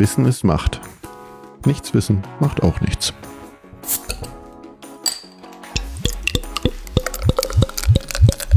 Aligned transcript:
Wissen 0.00 0.24
ist 0.24 0.44
Macht. 0.44 0.80
Nichts 1.66 1.92
wissen 1.92 2.22
macht 2.40 2.62
auch 2.62 2.80
nichts. 2.80 3.12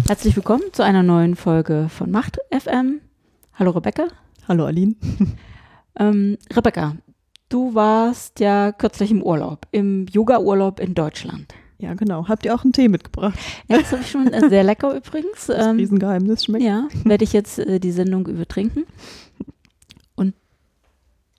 Herzlich 0.08 0.38
willkommen 0.38 0.64
zu 0.72 0.86
einer 0.86 1.04
neuen 1.04 1.36
Folge 1.36 1.90
von 1.90 2.12
Macht 2.12 2.38
FM. 2.50 3.02
Hallo 3.56 3.72
Rebecca. 3.72 4.06
Hallo 4.48 4.66
Aline. 4.66 4.96
Ähm, 6.00 6.38
Rebecca, 6.52 6.96
du 7.50 7.76
warst 7.76 8.40
ja 8.40 8.72
kürzlich 8.72 9.12
im 9.12 9.22
Urlaub, 9.22 9.68
im 9.72 10.08
Yoga-Urlaub 10.08 10.80
in 10.80 10.96
Deutschland. 10.96 11.54
Ja, 11.78 11.94
genau. 11.94 12.28
Habt 12.30 12.46
ihr 12.46 12.56
auch 12.56 12.64
einen 12.64 12.72
Tee 12.72 12.88
mitgebracht? 12.88 13.38
Ja, 13.68 13.78
das 13.78 13.92
habe 13.92 14.02
ich 14.02 14.10
schon 14.10 14.28
äh, 14.34 14.48
sehr 14.50 14.64
lecker 14.64 14.96
übrigens. 14.96 15.48
Das 15.48 15.68
Ähm, 15.68 15.76
Riesengeheimnis 15.76 16.46
schmeckt. 16.46 16.64
ja, 16.64 16.88
werde 17.04 17.26
ich 17.26 17.34
jetzt 17.34 17.60
äh, 17.60 17.80
die 17.80 17.92
Sendung 17.92 18.26
übertrinken. 18.28 18.86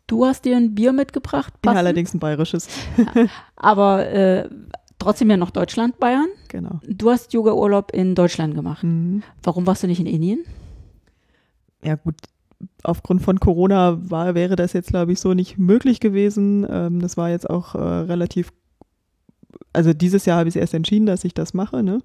Du 0.07 0.27
hast 0.27 0.45
dir 0.45 0.57
ein 0.57 0.75
Bier 0.75 0.93
mitgebracht, 0.93 1.53
Ja, 1.55 1.61
passend, 1.63 1.79
allerdings 1.79 2.15
ein 2.15 2.19
bayerisches. 2.21 2.69
aber 3.57 4.07
äh, 4.09 4.49
trotzdem 4.99 5.31
ja 5.31 5.37
noch 5.37 5.51
Deutschland, 5.51 5.99
Bayern. 5.99 6.27
Genau. 6.49 6.81
Du 6.87 7.11
hast 7.11 7.33
Yoga-Urlaub 7.33 7.93
in 7.93 8.15
Deutschland 8.15 8.55
gemacht. 8.55 8.83
Mhm. 8.85 9.23
Warum 9.43 9.67
warst 9.67 9.83
du 9.83 9.87
nicht 9.87 10.01
in 10.01 10.07
Indien? 10.07 10.45
Ja, 11.83 11.95
gut. 11.97 12.17
Aufgrund 12.83 13.21
von 13.23 13.41
Corona 13.41 13.99
war, 14.11 14.35
wäre 14.35 14.57
das 14.57 14.73
jetzt, 14.73 14.89
glaube 14.91 15.13
ich, 15.13 15.21
so 15.21 15.35
nicht 15.35 15.59
möglich 15.59 16.01
gewesen. 16.01 16.67
Ähm, 16.69 17.01
das 17.01 17.17
war 17.17 17.29
jetzt 17.31 17.49
auch 17.49 17.75
äh, 17.75 17.79
relativ. 17.79 18.53
Also 19.73 19.93
dieses 19.93 20.25
Jahr 20.25 20.39
habe 20.39 20.49
ich 20.49 20.55
es 20.57 20.61
erst 20.61 20.75
entschieden, 20.75 21.07
dass 21.07 21.25
ich 21.25 21.35
das 21.35 21.53
mache. 21.55 21.83
Ne? 21.83 22.01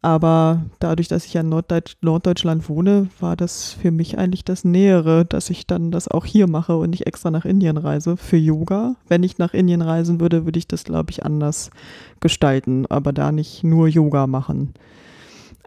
Aber 0.00 0.62
dadurch, 0.78 1.08
dass 1.08 1.24
ich 1.24 1.34
ja 1.34 1.40
in 1.40 1.48
Norddeutsch 1.48 1.96
Norddeutschland 2.02 2.68
wohne, 2.68 3.08
war 3.18 3.34
das 3.34 3.72
für 3.72 3.90
mich 3.90 4.16
eigentlich 4.16 4.44
das 4.44 4.64
Nähere, 4.64 5.24
dass 5.24 5.50
ich 5.50 5.66
dann 5.66 5.90
das 5.90 6.06
auch 6.06 6.24
hier 6.24 6.48
mache 6.48 6.76
und 6.76 6.90
nicht 6.90 7.06
extra 7.06 7.32
nach 7.32 7.44
Indien 7.44 7.76
reise 7.76 8.16
für 8.16 8.36
Yoga. 8.36 8.94
Wenn 9.08 9.24
ich 9.24 9.38
nach 9.38 9.54
Indien 9.54 9.82
reisen 9.82 10.20
würde, 10.20 10.44
würde 10.44 10.58
ich 10.58 10.68
das, 10.68 10.84
glaube 10.84 11.10
ich, 11.10 11.24
anders 11.24 11.70
gestalten, 12.20 12.86
aber 12.86 13.12
da 13.12 13.32
nicht 13.32 13.64
nur 13.64 13.88
Yoga 13.88 14.28
machen. 14.28 14.74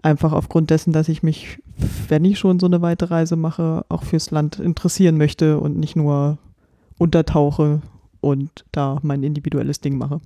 Einfach 0.01 0.31
aufgrund 0.31 0.69
dessen, 0.69 0.93
dass 0.93 1.09
ich 1.09 1.23
mich, 1.23 1.59
wenn 2.07 2.23
ich 2.23 2.39
schon 2.39 2.59
so 2.59 2.67
eine 2.67 2.81
weite 2.81 3.11
Reise 3.11 3.35
mache, 3.35 3.85
auch 3.89 4.03
fürs 4.03 4.31
Land 4.31 4.59
interessieren 4.59 5.17
möchte 5.17 5.59
und 5.59 5.77
nicht 5.77 5.97
nur 5.97 6.37
untertauche 6.97 7.81
und 8.21 8.65
da 8.71 8.97
mein 9.01 9.23
individuelles 9.23 9.81
Ding 9.81 9.97
mache. 9.97 10.21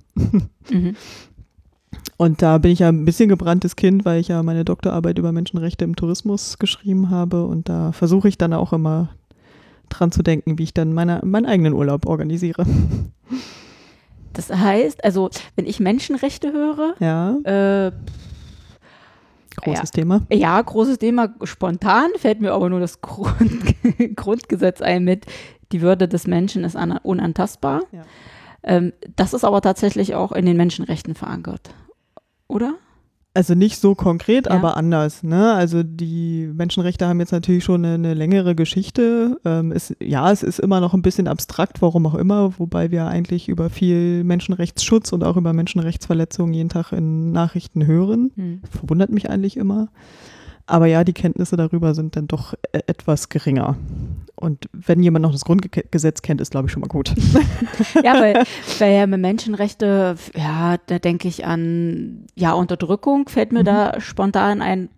Mhm. 0.70 0.96
Und 2.16 2.40
da 2.40 2.58
bin 2.58 2.70
ich 2.70 2.78
ja 2.78 2.88
ein 2.88 3.04
bisschen 3.04 3.28
gebranntes 3.28 3.76
Kind, 3.76 4.04
weil 4.04 4.20
ich 4.20 4.28
ja 4.28 4.42
meine 4.42 4.64
Doktorarbeit 4.64 5.18
über 5.18 5.32
Menschenrechte 5.32 5.84
im 5.84 5.96
Tourismus 5.96 6.58
geschrieben 6.58 7.10
habe. 7.10 7.44
Und 7.44 7.68
da 7.68 7.92
versuche 7.92 8.28
ich 8.28 8.38
dann 8.38 8.52
auch 8.52 8.72
immer 8.72 9.10
dran 9.88 10.12
zu 10.12 10.22
denken, 10.22 10.58
wie 10.58 10.64
ich 10.64 10.74
dann 10.74 10.92
meine, 10.92 11.20
meinen 11.24 11.46
eigenen 11.46 11.74
Urlaub 11.74 12.06
organisiere. 12.06 12.64
Das 14.32 14.50
heißt, 14.50 15.04
also 15.04 15.30
wenn 15.54 15.66
ich 15.66 15.80
Menschenrechte 15.80 16.52
höre, 16.52 16.94
Ja, 17.00 17.36
äh, 17.44 17.92
großes 19.56 19.90
Thema. 19.90 20.22
Ja, 20.30 20.60
großes 20.60 20.98
Thema. 20.98 21.34
Spontan 21.42 22.10
fällt 22.18 22.40
mir 22.40 22.52
aber 22.52 22.68
nur 22.68 22.80
das 22.80 23.00
Grund, 23.00 23.74
Grundgesetz 24.16 24.82
ein 24.82 25.04
mit, 25.04 25.26
die 25.72 25.80
Würde 25.80 26.08
des 26.08 26.26
Menschen 26.26 26.64
ist 26.64 26.76
unantastbar. 27.02 27.82
Ja. 27.92 28.02
Ähm, 28.62 28.92
das 29.16 29.32
ist 29.32 29.44
aber 29.44 29.60
tatsächlich 29.60 30.14
auch 30.14 30.32
in 30.32 30.44
den 30.44 30.56
Menschenrechten 30.56 31.14
verankert. 31.14 31.70
Oder? 32.48 32.74
Also 33.34 33.54
nicht 33.54 33.78
so 33.78 33.94
konkret, 33.94 34.46
Ja. 34.46 34.52
aber 34.52 34.78
anders. 34.78 35.22
Ne? 35.22 35.52
Also 35.52 35.82
die 35.82 36.50
Menschenrechte 36.54 37.06
haben 37.06 37.20
jetzt 37.20 37.32
natürlich 37.32 37.64
schon 37.64 37.84
eine, 37.84 37.94
eine 37.94 38.14
längere 38.14 38.54
Geschichte. 38.54 39.38
Ähm, 39.44 39.72
es, 39.72 39.94
ja, 40.00 40.32
es 40.32 40.42
ist 40.42 40.58
immer 40.58 40.80
noch 40.80 40.94
ein 40.94 41.02
bisschen 41.02 41.28
abstrakt, 41.28 41.82
warum 41.82 42.06
auch 42.06 42.14
immer, 42.14 42.58
wobei 42.58 42.90
wir 42.90 43.06
eigentlich 43.06 43.50
über 43.50 43.68
viel 43.68 44.24
Menschenrechtsschutz 44.24 45.12
und 45.12 45.22
auch 45.22 45.36
über 45.36 45.52
Menschenrechtsverletzungen 45.52 46.54
jeden 46.54 46.70
Tag 46.70 46.92
in 46.92 47.32
Nachrichten 47.32 47.86
hören. 47.86 48.32
Hm. 48.36 48.62
Verwundert 48.70 49.10
mich 49.10 49.28
eigentlich 49.28 49.58
immer. 49.58 49.88
Aber 50.64 50.86
ja, 50.86 51.04
die 51.04 51.12
Kenntnisse 51.12 51.56
darüber 51.56 51.94
sind 51.94 52.16
dann 52.16 52.26
doch 52.28 52.54
e- 52.72 52.78
etwas 52.86 53.28
geringer. 53.28 53.76
Und 54.38 54.68
wenn 54.72 55.02
jemand 55.02 55.22
noch 55.22 55.32
das 55.32 55.44
Grundgesetz 55.46 56.20
kennt, 56.20 56.40
ist, 56.42 56.50
glaube 56.50 56.66
ich, 56.66 56.72
schon 56.72 56.82
mal 56.82 56.88
gut. 56.88 57.14
Ja, 58.04 58.20
weil, 58.20 58.44
weil 58.78 58.94
ja 58.94 59.06
mit 59.06 59.20
Menschenrechte, 59.20 60.16
ja, 60.36 60.76
da 60.86 60.98
denke 60.98 61.26
ich 61.28 61.44
an, 61.46 62.26
ja, 62.34 62.52
Unterdrückung 62.52 63.28
fällt 63.28 63.52
mir 63.52 63.60
Mhm. 63.60 63.64
da 63.64 64.00
spontan 64.00 64.60
ein. 64.62 64.90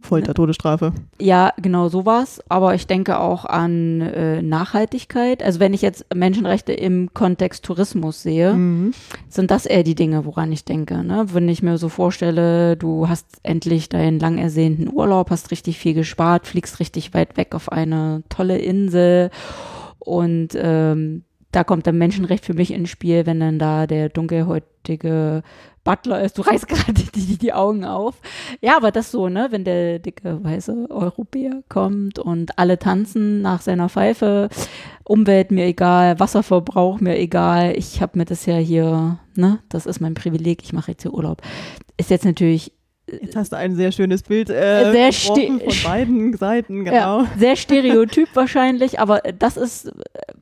Folter, 0.00 0.32
Todesstrafe. 0.32 0.92
Ja, 1.20 1.52
genau 1.60 1.88
sowas. 1.88 2.40
Aber 2.48 2.74
ich 2.74 2.86
denke 2.86 3.18
auch 3.18 3.44
an 3.44 4.00
äh, 4.00 4.40
Nachhaltigkeit. 4.42 5.42
Also 5.42 5.58
wenn 5.58 5.74
ich 5.74 5.82
jetzt 5.82 6.06
Menschenrechte 6.14 6.72
im 6.72 7.10
Kontext 7.14 7.64
Tourismus 7.64 8.22
sehe, 8.22 8.54
Mhm. 8.54 8.92
sind 9.28 9.50
das 9.50 9.66
eher 9.66 9.82
die 9.82 9.96
Dinge, 9.96 10.24
woran 10.24 10.52
ich 10.52 10.64
denke. 10.64 11.02
Ne? 11.02 11.26
Wenn 11.32 11.48
ich 11.48 11.62
mir 11.62 11.78
so 11.78 11.88
vorstelle, 11.88 12.76
du 12.76 13.08
hast 13.08 13.26
endlich 13.42 13.88
deinen 13.88 14.20
lang 14.20 14.38
ersehnten 14.38 14.88
Urlaub, 14.92 15.30
hast 15.30 15.50
richtig 15.50 15.78
viel 15.78 15.94
gespart, 15.94 16.46
fliegst 16.46 16.78
richtig 16.78 17.12
weit 17.12 17.36
weg 17.36 17.54
auf 17.54 17.70
eine 17.72 18.22
tolle 18.28 18.58
Insel 18.58 19.30
und 19.98 20.50
ähm, 20.54 21.24
da 21.58 21.64
kommt 21.64 21.88
dann 21.88 21.98
Menschenrecht 21.98 22.44
für 22.44 22.54
mich 22.54 22.70
ins 22.70 22.88
Spiel, 22.88 23.26
wenn 23.26 23.40
dann 23.40 23.58
da 23.58 23.88
der 23.88 24.10
dunkelhäutige 24.10 25.42
Butler 25.82 26.22
ist. 26.22 26.38
Du 26.38 26.42
reißt 26.42 26.68
gerade 26.68 26.92
die, 26.92 27.36
die 27.36 27.52
Augen 27.52 27.84
auf. 27.84 28.14
Ja, 28.60 28.76
aber 28.76 28.92
das 28.92 29.10
so, 29.10 29.28
ne, 29.28 29.48
wenn 29.50 29.64
der 29.64 29.98
dicke 29.98 30.44
weiße 30.44 30.86
Europäer 30.88 31.64
kommt 31.68 32.20
und 32.20 32.60
alle 32.60 32.78
tanzen 32.78 33.42
nach 33.42 33.60
seiner 33.60 33.88
Pfeife, 33.88 34.50
Umwelt 35.02 35.50
mir 35.50 35.64
egal, 35.64 36.20
Wasserverbrauch 36.20 37.00
mir 37.00 37.18
egal, 37.18 37.76
ich 37.76 38.00
habe 38.02 38.18
mir 38.18 38.24
das 38.24 38.46
ja 38.46 38.56
hier, 38.56 39.18
ne, 39.34 39.58
das 39.68 39.86
ist 39.86 39.98
mein 39.98 40.14
Privileg, 40.14 40.62
ich 40.62 40.72
mache 40.72 40.92
jetzt 40.92 41.02
hier 41.02 41.12
Urlaub. 41.12 41.42
Ist 41.96 42.10
jetzt 42.10 42.24
natürlich 42.24 42.72
Jetzt 43.22 43.36
hast 43.36 43.52
du 43.52 43.56
ein 43.56 43.74
sehr 43.74 43.92
schönes 43.92 44.22
Bild 44.22 44.50
äh, 44.50 44.92
Sehr 44.92 45.12
von 45.12 45.60
beiden 45.84 46.36
Seiten, 46.36 46.84
genau. 46.84 47.22
ja, 47.22 47.26
sehr 47.38 47.56
stereotyp 47.56 48.28
wahrscheinlich, 48.34 49.00
aber 49.00 49.20
das 49.38 49.56
ist, 49.56 49.90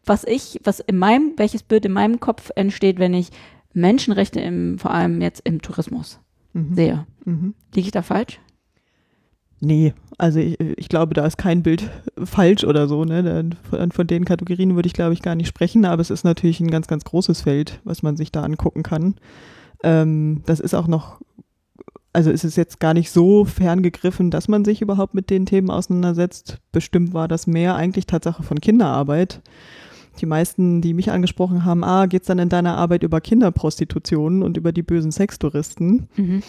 was 0.04 0.24
ich, 0.24 0.60
was 0.64 0.80
in 0.80 0.98
meinem, 0.98 1.32
welches 1.36 1.62
Bild 1.62 1.84
in 1.84 1.92
meinem 1.92 2.20
Kopf 2.20 2.50
entsteht, 2.56 2.98
wenn 2.98 3.14
ich 3.14 3.28
Menschenrechte 3.72 4.40
im, 4.40 4.78
vor 4.78 4.90
allem 4.92 5.20
jetzt 5.20 5.42
im 5.44 5.60
Tourismus 5.62 6.20
Mhm. 6.56 6.74
sehe. 6.74 7.06
Mhm. 7.24 7.54
Liege 7.74 7.86
ich 7.86 7.92
da 7.92 8.02
falsch? 8.02 8.40
Nee, 9.60 9.94
also 10.18 10.38
ich, 10.38 10.58
ich 10.60 10.88
glaube, 10.88 11.14
da 11.14 11.26
ist 11.26 11.38
kein 11.38 11.62
Bild 11.62 11.90
falsch 12.22 12.64
oder 12.64 12.88
so. 12.88 13.04
Ne? 13.04 13.50
Von, 13.70 13.92
von 13.92 14.06
den 14.06 14.24
Kategorien 14.24 14.74
würde 14.74 14.86
ich, 14.86 14.92
glaube 14.92 15.12
ich, 15.14 15.22
gar 15.22 15.34
nicht 15.34 15.48
sprechen, 15.48 15.84
aber 15.84 16.00
es 16.02 16.10
ist 16.10 16.24
natürlich 16.24 16.60
ein 16.60 16.70
ganz, 16.70 16.86
ganz 16.88 17.04
großes 17.04 17.42
Feld, 17.42 17.80
was 17.84 18.02
man 18.02 18.16
sich 18.16 18.32
da 18.32 18.42
angucken 18.42 18.82
kann. 18.82 19.16
Ähm, 19.82 20.42
das 20.46 20.60
ist 20.60 20.74
auch 20.74 20.86
noch, 20.88 21.20
also 22.16 22.30
es 22.30 22.44
ist 22.44 22.56
jetzt 22.56 22.80
gar 22.80 22.94
nicht 22.94 23.10
so 23.10 23.44
fern 23.44 23.82
gegriffen, 23.82 24.30
dass 24.30 24.48
man 24.48 24.64
sich 24.64 24.80
überhaupt 24.80 25.12
mit 25.12 25.28
den 25.28 25.44
Themen 25.44 25.68
auseinandersetzt. 25.68 26.56
Bestimmt 26.72 27.12
war 27.12 27.28
das 27.28 27.46
mehr 27.46 27.74
eigentlich 27.74 28.06
Tatsache 28.06 28.42
von 28.42 28.58
Kinderarbeit. 28.58 29.42
Die 30.22 30.24
meisten, 30.24 30.80
die 30.80 30.94
mich 30.94 31.10
angesprochen 31.10 31.66
haben, 31.66 31.84
ah, 31.84 32.06
geht's 32.06 32.28
dann 32.28 32.38
in 32.38 32.48
deiner 32.48 32.78
Arbeit 32.78 33.02
über 33.02 33.20
Kinderprostitution 33.20 34.42
und 34.42 34.56
über 34.56 34.72
die 34.72 34.82
bösen 34.82 35.12
Sextouristen? 35.12 36.08
Mhm. 36.16 36.42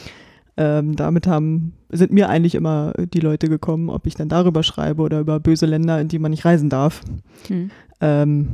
Ähm, 0.56 0.96
damit 0.96 1.28
haben, 1.28 1.74
sind 1.90 2.14
mir 2.14 2.30
eigentlich 2.30 2.56
immer 2.56 2.94
die 3.14 3.20
Leute 3.20 3.50
gekommen, 3.50 3.90
ob 3.90 4.08
ich 4.08 4.16
dann 4.16 4.30
darüber 4.30 4.64
schreibe 4.64 5.02
oder 5.02 5.20
über 5.20 5.42
böse 5.42 5.66
Länder, 5.66 6.00
in 6.00 6.08
die 6.08 6.18
man 6.18 6.32
nicht 6.32 6.46
reisen 6.46 6.70
darf. 6.70 7.02
Mhm. 7.50 7.72
Ähm, 8.00 8.48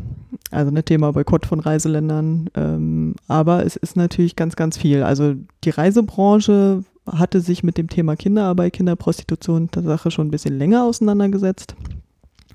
also 0.50 0.72
ein 0.72 0.84
Thema 0.84 1.14
Boykott 1.14 1.46
von 1.46 1.60
Reiseländern. 1.60 2.50
Ähm, 2.56 3.14
aber 3.28 3.64
es 3.64 3.76
ist 3.76 3.96
natürlich 3.98 4.36
ganz, 4.36 4.56
ganz 4.56 4.80
viel. 4.80 5.04
Also 5.04 5.36
die 5.64 5.70
Reisebranche 5.70 6.84
hatte 7.06 7.42
sich 7.42 7.64
mit 7.64 7.78
dem 7.78 7.90
Thema 7.90 8.16
Kinderarbeit, 8.16 8.74
Kinderprostitution 8.74 9.70
Tatsache 9.70 10.12
schon 10.12 10.28
ein 10.28 10.32
bisschen 10.32 10.58
länger 10.58 10.86
auseinandergesetzt. 10.86 11.76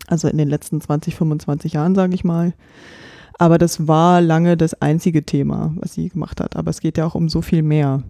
Also 0.06 0.28
in 0.28 0.38
den 0.38 0.48
letzten 0.48 0.80
20, 0.80 1.14
25 1.14 1.74
Jahren, 1.74 1.94
sage 1.94 2.14
ich 2.14 2.24
mal. 2.24 2.54
Aber 3.38 3.58
das 3.58 3.86
war 3.86 4.20
lange 4.20 4.56
das 4.56 4.80
einzige 4.82 5.24
Thema, 5.24 5.72
was 5.76 5.94
sie 5.94 6.08
gemacht 6.08 6.40
hat. 6.40 6.56
Aber 6.56 6.70
es 6.70 6.80
geht 6.80 6.98
ja 6.98 7.06
auch 7.06 7.14
um 7.14 7.28
so 7.28 7.40
viel 7.42 7.62
mehr. 7.62 8.02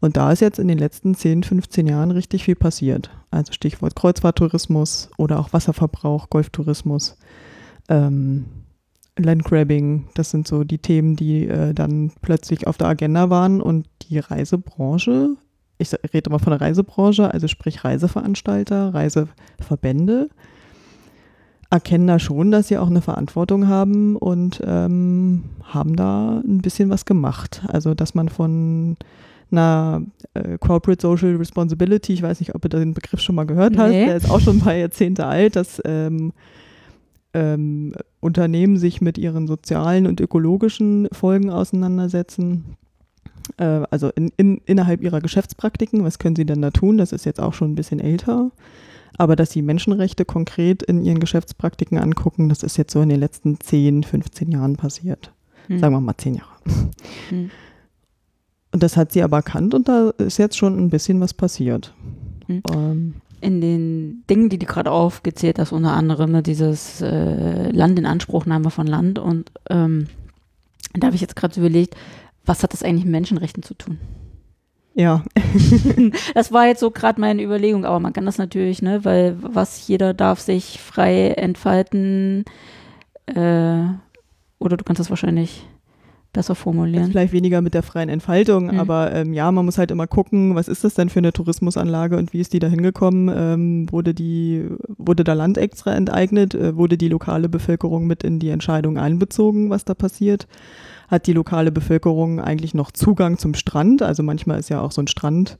Und 0.00 0.16
da 0.16 0.32
ist 0.32 0.40
jetzt 0.40 0.58
in 0.58 0.68
den 0.68 0.78
letzten 0.78 1.14
10, 1.14 1.44
15 1.44 1.86
Jahren 1.86 2.10
richtig 2.10 2.44
viel 2.44 2.56
passiert. 2.56 3.10
Also 3.30 3.52
Stichwort 3.52 3.94
Kreuzfahrttourismus 3.94 5.10
oder 5.16 5.38
auch 5.38 5.52
Wasserverbrauch, 5.52 6.28
Golftourismus, 6.28 7.16
ähm, 7.88 8.46
Landgrabbing. 9.16 10.08
Das 10.14 10.30
sind 10.30 10.48
so 10.48 10.64
die 10.64 10.78
Themen, 10.78 11.14
die 11.14 11.46
äh, 11.46 11.72
dann 11.72 12.10
plötzlich 12.20 12.66
auf 12.66 12.76
der 12.76 12.88
Agenda 12.88 13.30
waren. 13.30 13.62
Und 13.62 13.86
die 14.02 14.18
Reisebranche, 14.18 15.36
ich 15.78 15.90
rede 16.12 16.30
mal 16.30 16.38
von 16.38 16.52
der 16.52 16.60
Reisebranche, 16.60 17.32
also 17.32 17.48
sprich 17.48 17.84
Reiseveranstalter, 17.84 18.94
Reiseverbände, 18.94 20.28
erkennen 21.70 22.06
da 22.06 22.18
schon, 22.18 22.50
dass 22.50 22.68
sie 22.68 22.78
auch 22.78 22.88
eine 22.88 23.00
Verantwortung 23.00 23.66
haben 23.68 24.16
und 24.16 24.62
ähm, 24.64 25.44
haben 25.64 25.96
da 25.96 26.40
ein 26.46 26.58
bisschen 26.58 26.90
was 26.90 27.04
gemacht. 27.04 27.62
Also, 27.66 27.94
dass 27.94 28.14
man 28.14 28.28
von 28.28 28.96
einer 29.50 30.02
äh, 30.34 30.58
Corporate 30.58 31.00
Social 31.02 31.36
Responsibility, 31.36 32.12
ich 32.12 32.22
weiß 32.22 32.40
nicht, 32.40 32.54
ob 32.54 32.62
du 32.62 32.68
den 32.68 32.94
Begriff 32.94 33.20
schon 33.20 33.34
mal 33.34 33.44
gehört 33.46 33.76
hast, 33.76 33.90
Nee. 33.90 34.06
der 34.06 34.16
ist 34.16 34.30
auch 34.30 34.40
schon 34.40 34.58
ein 34.58 34.60
paar 34.60 34.74
Jahrzehnte 34.74 35.26
alt, 35.26 35.56
dass 35.56 35.82
ähm, 35.84 36.32
ähm, 37.34 37.94
Unternehmen 38.20 38.76
sich 38.76 39.00
mit 39.00 39.18
ihren 39.18 39.46
sozialen 39.48 40.06
und 40.06 40.20
ökologischen 40.20 41.08
Folgen 41.12 41.50
auseinandersetzen. 41.50 42.76
Äh, 43.56 43.82
also 43.90 44.08
in, 44.10 44.32
in, 44.36 44.58
innerhalb 44.66 45.02
ihrer 45.02 45.20
Geschäftspraktiken, 45.20 46.04
was 46.04 46.18
können 46.18 46.36
sie 46.36 46.46
denn 46.46 46.62
da 46.62 46.70
tun? 46.70 46.98
Das 46.98 47.12
ist 47.12 47.24
jetzt 47.24 47.40
auch 47.40 47.54
schon 47.54 47.72
ein 47.72 47.74
bisschen 47.74 48.00
älter. 48.00 48.50
Aber 49.16 49.36
dass 49.36 49.50
sie 49.50 49.62
Menschenrechte 49.62 50.24
konkret 50.24 50.82
in 50.82 51.04
ihren 51.04 51.20
Geschäftspraktiken 51.20 51.98
angucken, 51.98 52.48
das 52.48 52.62
ist 52.62 52.76
jetzt 52.76 52.92
so 52.92 53.00
in 53.00 53.08
den 53.08 53.20
letzten 53.20 53.60
10, 53.60 54.02
15 54.02 54.50
Jahren 54.50 54.76
passiert. 54.76 55.32
Hm. 55.68 55.78
Sagen 55.78 55.94
wir 55.94 56.00
mal 56.00 56.16
10 56.16 56.34
Jahre. 56.34 56.50
Hm. 57.28 57.50
Und 58.72 58.82
das 58.82 58.96
hat 58.96 59.12
sie 59.12 59.22
aber 59.22 59.36
erkannt 59.36 59.72
und 59.72 59.86
da 59.86 60.10
ist 60.18 60.38
jetzt 60.38 60.58
schon 60.58 60.76
ein 60.78 60.90
bisschen 60.90 61.20
was 61.20 61.32
passiert. 61.32 61.94
Hm. 62.46 62.62
Ähm, 62.72 63.14
in 63.40 63.60
den 63.60 64.24
Dingen, 64.28 64.48
die 64.48 64.58
du 64.58 64.66
gerade 64.66 64.90
aufgezählt 64.90 65.58
hast, 65.58 65.70
unter 65.70 65.92
anderem 65.92 66.32
ne, 66.32 66.42
dieses 66.42 67.00
äh, 67.02 67.70
Land 67.70 67.98
in 67.98 68.06
Anspruchnahme 68.06 68.70
von 68.70 68.86
Land. 68.86 69.18
Und 69.18 69.52
ähm, 69.68 70.08
da 70.94 71.08
habe 71.08 71.14
ich 71.14 71.20
jetzt 71.20 71.36
gerade 71.36 71.60
überlegt, 71.60 71.94
was 72.44 72.62
hat 72.62 72.72
das 72.72 72.82
eigentlich 72.82 73.04
mit 73.04 73.12
Menschenrechten 73.12 73.62
zu 73.62 73.74
tun? 73.74 73.98
Ja. 74.94 75.24
das 76.34 76.52
war 76.52 76.66
jetzt 76.66 76.80
so 76.80 76.90
gerade 76.90 77.20
meine 77.20 77.42
Überlegung, 77.42 77.84
aber 77.84 77.98
man 78.00 78.12
kann 78.12 78.26
das 78.26 78.38
natürlich, 78.38 78.80
ne, 78.80 79.04
weil 79.04 79.36
was 79.40 79.88
jeder 79.88 80.14
darf 80.14 80.40
sich 80.40 80.80
frei 80.80 81.30
entfalten, 81.30 82.44
äh, 83.26 83.82
oder 84.58 84.76
du 84.76 84.84
kannst 84.84 85.00
das 85.00 85.10
wahrscheinlich 85.10 85.66
besser 86.32 86.54
formulieren. 86.54 87.10
Vielleicht 87.10 87.32
weniger 87.32 87.62
mit 87.62 87.74
der 87.74 87.82
freien 87.82 88.08
Entfaltung, 88.08 88.66
mhm. 88.66 88.80
aber 88.80 89.12
ähm, 89.12 89.32
ja, 89.32 89.50
man 89.50 89.64
muss 89.64 89.78
halt 89.78 89.90
immer 89.90 90.06
gucken, 90.06 90.54
was 90.54 90.68
ist 90.68 90.84
das 90.84 90.94
denn 90.94 91.08
für 91.08 91.20
eine 91.20 91.32
Tourismusanlage 91.32 92.16
und 92.18 92.32
wie 92.34 92.40
ist 92.40 92.52
die 92.52 92.58
da 92.58 92.66
hingekommen? 92.66 93.32
Ähm, 93.34 93.92
wurde 93.92 94.14
die, 94.14 94.68
wurde 94.88 95.24
da 95.24 95.32
Land 95.32 95.56
extra 95.56 95.94
enteignet? 95.94 96.54
Äh, 96.54 96.76
wurde 96.76 96.98
die 96.98 97.08
lokale 97.08 97.48
Bevölkerung 97.48 98.06
mit 98.06 98.22
in 98.22 98.38
die 98.38 98.50
Entscheidung 98.50 98.98
einbezogen, 98.98 99.70
was 99.70 99.84
da 99.84 99.94
passiert? 99.94 100.46
Hat 101.08 101.26
die 101.26 101.32
lokale 101.32 101.72
Bevölkerung 101.72 102.40
eigentlich 102.40 102.74
noch 102.74 102.90
Zugang 102.90 103.38
zum 103.38 103.54
Strand? 103.54 104.02
Also 104.02 104.22
manchmal 104.22 104.58
ist 104.58 104.68
ja 104.68 104.80
auch 104.80 104.92
so 104.92 105.02
ein 105.02 105.08
Strand 105.08 105.58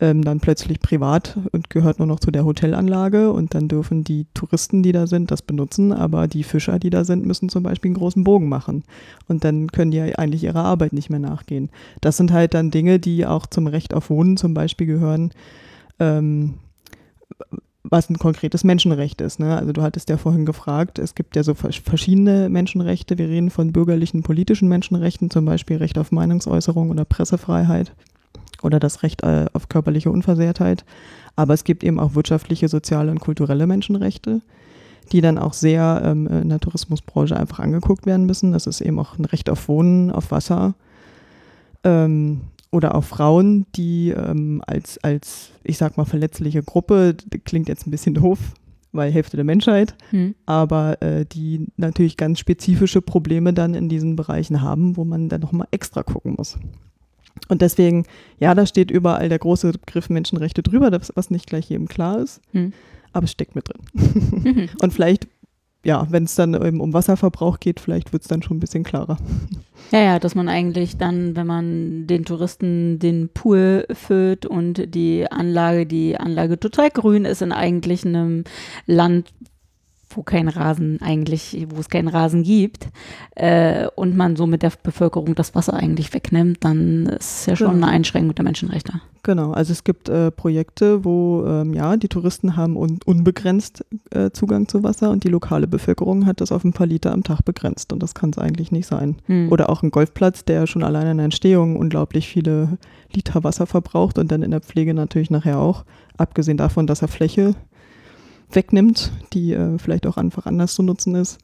ähm, 0.00 0.24
dann 0.24 0.40
plötzlich 0.40 0.80
privat 0.80 1.38
und 1.52 1.70
gehört 1.70 1.98
nur 1.98 2.08
noch 2.08 2.20
zu 2.20 2.30
der 2.30 2.44
Hotelanlage 2.44 3.30
und 3.32 3.54
dann 3.54 3.68
dürfen 3.68 4.02
die 4.02 4.26
Touristen, 4.34 4.82
die 4.82 4.92
da 4.92 5.06
sind, 5.06 5.30
das 5.30 5.42
benutzen, 5.42 5.92
aber 5.92 6.26
die 6.26 6.42
Fischer, 6.42 6.78
die 6.78 6.90
da 6.90 7.04
sind, 7.04 7.26
müssen 7.26 7.48
zum 7.48 7.62
Beispiel 7.62 7.90
einen 7.90 7.98
großen 7.98 8.24
Bogen 8.24 8.48
machen 8.48 8.84
und 9.28 9.44
dann 9.44 9.70
können 9.70 9.90
die 9.90 9.98
ja 9.98 10.06
eigentlich 10.16 10.44
ihrer 10.44 10.64
Arbeit 10.64 10.94
nicht 10.94 11.10
mehr 11.10 11.18
nachgehen. 11.18 11.70
Das 12.00 12.16
sind 12.16 12.32
halt 12.32 12.54
dann 12.54 12.70
Dinge, 12.70 12.98
die 12.98 13.26
auch 13.26 13.46
zum 13.46 13.66
Recht 13.66 13.92
auf 13.92 14.10
Wohnen 14.10 14.36
zum 14.36 14.54
Beispiel 14.54 14.86
gehören. 14.86 15.32
Ähm, 15.98 16.54
was 17.90 18.08
ein 18.08 18.18
konkretes 18.18 18.62
Menschenrecht 18.62 19.20
ist. 19.20 19.40
Ne? 19.40 19.56
Also 19.56 19.72
du 19.72 19.82
hattest 19.82 20.08
ja 20.08 20.16
vorhin 20.16 20.46
gefragt, 20.46 20.98
es 20.98 21.16
gibt 21.16 21.34
ja 21.34 21.42
so 21.42 21.54
verschiedene 21.54 22.48
Menschenrechte. 22.48 23.18
Wir 23.18 23.28
reden 23.28 23.50
von 23.50 23.72
bürgerlichen, 23.72 24.22
politischen 24.22 24.68
Menschenrechten, 24.68 25.28
zum 25.28 25.44
Beispiel 25.44 25.76
Recht 25.76 25.98
auf 25.98 26.12
Meinungsäußerung 26.12 26.90
oder 26.90 27.04
Pressefreiheit 27.04 27.92
oder 28.62 28.78
das 28.78 29.02
Recht 29.02 29.22
äh, 29.24 29.46
auf 29.52 29.68
körperliche 29.68 30.10
Unversehrtheit. 30.10 30.84
Aber 31.34 31.52
es 31.52 31.64
gibt 31.64 31.82
eben 31.82 31.98
auch 31.98 32.14
wirtschaftliche, 32.14 32.68
soziale 32.68 33.10
und 33.10 33.20
kulturelle 33.20 33.66
Menschenrechte, 33.66 34.40
die 35.10 35.20
dann 35.20 35.38
auch 35.38 35.52
sehr 35.52 36.02
ähm, 36.04 36.28
in 36.28 36.48
der 36.48 36.60
Tourismusbranche 36.60 37.36
einfach 37.36 37.58
angeguckt 37.58 38.06
werden 38.06 38.26
müssen. 38.26 38.52
Das 38.52 38.68
ist 38.68 38.80
eben 38.80 39.00
auch 39.00 39.18
ein 39.18 39.24
Recht 39.24 39.50
auf 39.50 39.66
Wohnen, 39.68 40.12
auf 40.12 40.30
Wasser. 40.30 40.74
Ähm, 41.82 42.42
oder 42.70 42.94
auch 42.94 43.04
Frauen, 43.04 43.66
die 43.74 44.10
ähm, 44.10 44.62
als, 44.66 44.98
als, 44.98 45.50
ich 45.64 45.76
sag 45.78 45.96
mal, 45.96 46.04
verletzliche 46.04 46.62
Gruppe, 46.62 47.16
klingt 47.44 47.68
jetzt 47.68 47.86
ein 47.86 47.90
bisschen 47.90 48.14
doof, 48.14 48.38
weil 48.92 49.10
Hälfte 49.10 49.36
der 49.36 49.44
Menschheit, 49.44 49.94
hm. 50.10 50.34
aber 50.46 51.00
äh, 51.02 51.24
die 51.24 51.66
natürlich 51.76 52.16
ganz 52.16 52.38
spezifische 52.38 53.02
Probleme 53.02 53.52
dann 53.52 53.74
in 53.74 53.88
diesen 53.88 54.16
Bereichen 54.16 54.62
haben, 54.62 54.96
wo 54.96 55.04
man 55.04 55.28
dann 55.28 55.40
nochmal 55.40 55.68
extra 55.70 56.02
gucken 56.02 56.34
muss. 56.36 56.58
Und 57.48 57.62
deswegen, 57.62 58.04
ja, 58.38 58.54
da 58.54 58.66
steht 58.66 58.90
überall 58.90 59.28
der 59.28 59.38
große 59.38 59.72
Begriff 59.72 60.10
Menschenrechte 60.10 60.62
drüber, 60.62 60.90
das, 60.90 61.12
was 61.14 61.30
nicht 61.30 61.46
gleich 61.46 61.68
jedem 61.70 61.88
klar 61.88 62.20
ist, 62.20 62.40
hm. 62.52 62.72
aber 63.12 63.24
es 63.24 63.32
steckt 63.32 63.54
mit 63.54 63.68
drin. 63.68 64.44
Mhm. 64.44 64.68
Und 64.82 64.92
vielleicht, 64.92 65.28
ja, 65.82 66.06
wenn 66.10 66.24
es 66.24 66.34
dann 66.34 66.54
eben 66.54 66.80
um 66.80 66.92
Wasserverbrauch 66.92 67.58
geht, 67.58 67.80
vielleicht 67.80 68.12
wird 68.12 68.22
es 68.22 68.28
dann 68.28 68.42
schon 68.42 68.58
ein 68.58 68.60
bisschen 68.60 68.84
klarer. 68.84 69.16
Ja, 69.92 70.00
ja, 70.00 70.18
dass 70.18 70.34
man 70.34 70.48
eigentlich 70.48 70.98
dann, 70.98 71.34
wenn 71.36 71.46
man 71.46 72.06
den 72.06 72.24
Touristen 72.24 72.98
den 72.98 73.28
Pool 73.28 73.86
füllt 73.92 74.46
und 74.46 74.94
die 74.94 75.26
Anlage, 75.30 75.86
die 75.86 76.16
Anlage 76.16 76.60
total 76.60 76.90
grün 76.90 77.24
ist 77.24 77.42
in 77.42 77.50
eigentlich 77.50 78.04
einem 78.04 78.44
Land, 78.86 79.32
wo 80.10 80.22
kein 80.22 80.48
Rasen 80.48 81.00
eigentlich, 81.00 81.66
wo 81.70 81.80
es 81.80 81.88
keinen 81.88 82.08
Rasen 82.08 82.42
gibt 82.42 82.88
äh, 83.36 83.86
und 83.94 84.16
man 84.16 84.36
so 84.36 84.46
mit 84.46 84.62
der 84.62 84.72
Bevölkerung 84.82 85.34
das 85.34 85.54
Wasser 85.54 85.74
eigentlich 85.74 86.12
wegnimmt, 86.12 86.58
dann 86.64 87.06
ist 87.06 87.40
es 87.40 87.46
ja 87.46 87.56
schon 87.56 87.74
genau. 87.74 87.86
eine 87.86 87.96
Einschränkung 87.96 88.34
der 88.34 88.44
Menschenrechte. 88.44 89.00
Genau, 89.22 89.52
also 89.52 89.72
es 89.72 89.84
gibt 89.84 90.08
äh, 90.08 90.30
Projekte, 90.30 91.04
wo 91.04 91.44
ähm, 91.46 91.74
ja 91.74 91.96
die 91.96 92.08
Touristen 92.08 92.56
haben 92.56 92.76
un 92.76 93.00
unbegrenzt 93.04 93.84
äh, 94.10 94.30
Zugang 94.30 94.66
zu 94.66 94.82
Wasser 94.82 95.10
und 95.10 95.24
die 95.24 95.28
lokale 95.28 95.66
Bevölkerung 95.66 96.24
hat 96.26 96.40
das 96.40 96.52
auf 96.52 96.64
ein 96.64 96.72
paar 96.72 96.86
Liter 96.86 97.12
am 97.12 97.22
Tag 97.22 97.44
begrenzt 97.44 97.92
und 97.92 98.02
das 98.02 98.14
kann 98.14 98.30
es 98.30 98.38
eigentlich 98.38 98.72
nicht 98.72 98.86
sein. 98.86 99.16
Hm. 99.26 99.52
Oder 99.52 99.68
auch 99.68 99.82
ein 99.82 99.90
Golfplatz, 99.90 100.44
der 100.44 100.66
schon 100.66 100.82
alleine 100.82 101.10
in 101.10 101.18
der 101.18 101.24
Entstehung 101.24 101.76
unglaublich 101.76 102.28
viele 102.28 102.78
Liter 103.12 103.44
Wasser 103.44 103.66
verbraucht 103.66 104.18
und 104.18 104.32
dann 104.32 104.42
in 104.42 104.52
der 104.52 104.60
Pflege 104.60 104.94
natürlich 104.94 105.30
nachher 105.30 105.58
auch, 105.58 105.84
abgesehen 106.16 106.56
davon, 106.56 106.86
dass 106.86 107.02
er 107.02 107.08
Fläche 107.08 107.54
wegnimmt, 108.56 109.12
die 109.32 109.52
äh, 109.52 109.78
vielleicht 109.78 110.06
auch 110.06 110.16
einfach 110.16 110.46
anders 110.46 110.74
zu 110.74 110.82
nutzen 110.82 111.14
ist. 111.14 111.38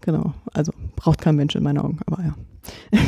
Genau, 0.00 0.32
also 0.54 0.72
braucht 0.96 1.20
kein 1.20 1.36
Mensch 1.36 1.54
in 1.54 1.62
meinen 1.62 1.78
Augen, 1.78 1.98
aber 2.06 2.22
ja. 2.22 2.34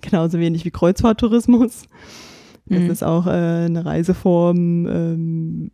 Genauso 0.00 0.38
wenig 0.38 0.64
wie 0.64 0.70
Kreuzfahrttourismus. 0.70 1.84
Das 2.66 2.80
mhm. 2.80 2.90
ist 2.90 3.04
auch 3.04 3.26
äh, 3.26 3.30
eine 3.30 3.84
Reiseform, 3.84 4.86
ähm, 4.86 5.70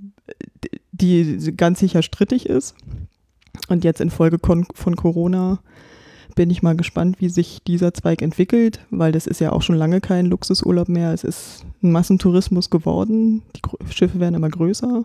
die 0.93 1.53
ganz 1.57 1.81
sicher 1.81 2.03
strittig 2.03 2.47
ist. 2.47 2.75
Und 3.69 3.85
jetzt 3.85 4.01
infolge 4.01 4.39
von, 4.43 4.67
von 4.75 4.97
Corona 4.97 5.61
bin 6.35 6.51
ich 6.51 6.63
mal 6.63 6.77
gespannt, 6.77 7.21
wie 7.21 7.29
sich 7.29 7.63
dieser 7.67 7.93
Zweig 7.95 8.23
entwickelt, 8.23 8.81
weil 8.91 9.13
das 9.13 9.27
ist 9.27 9.41
ja 9.41 9.53
auch 9.53 9.63
schon 9.63 9.77
lange 9.77 10.01
kein 10.01 10.27
Luxusurlaub 10.27 10.89
mehr. 10.89 11.13
Es 11.13 11.25
ist 11.25 11.65
ein 11.83 11.93
Massentourismus 11.93 12.71
geworden. 12.71 13.43
Die 13.57 13.93
Schiffe 13.93 14.21
werden 14.21 14.35
immer 14.35 14.49
größer. 14.49 15.05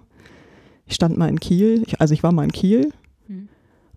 Ich 0.88 0.95
stand 0.95 1.18
mal 1.18 1.30
in 1.30 1.39
Kiel, 1.39 1.84
ich, 1.86 2.00
also 2.00 2.13
ich 2.13 2.24
war 2.24 2.31
mal 2.31 2.44
in 2.44 2.51
Kiel 2.51 2.92
mhm. 3.28 3.50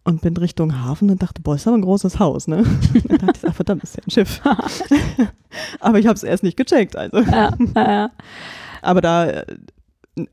und 0.04 0.20
bin 0.22 0.36
Richtung 0.36 0.80
Hafen 0.80 1.10
und 1.10 1.22
dachte, 1.22 1.40
boah, 1.40 1.54
ist 1.54 1.66
aber 1.66 1.78
ein 1.78 1.82
großes 1.82 2.18
Haus, 2.18 2.48
ne? 2.48 2.64
dann 3.08 3.18
dachte 3.18 3.40
ich, 3.42 3.48
ach, 3.48 3.54
verdammt, 3.54 3.84
ist 3.84 3.96
ja 3.96 4.02
ein 4.06 4.10
Schiff. 4.10 4.40
aber 5.80 5.98
ich 5.98 6.06
habe 6.06 6.16
es 6.16 6.22
erst 6.22 6.42
nicht 6.42 6.56
gecheckt, 6.56 6.96
also. 6.96 7.20
Ja, 7.20 7.56
ja. 7.76 8.10
Aber 8.82 9.00
da, 9.00 9.44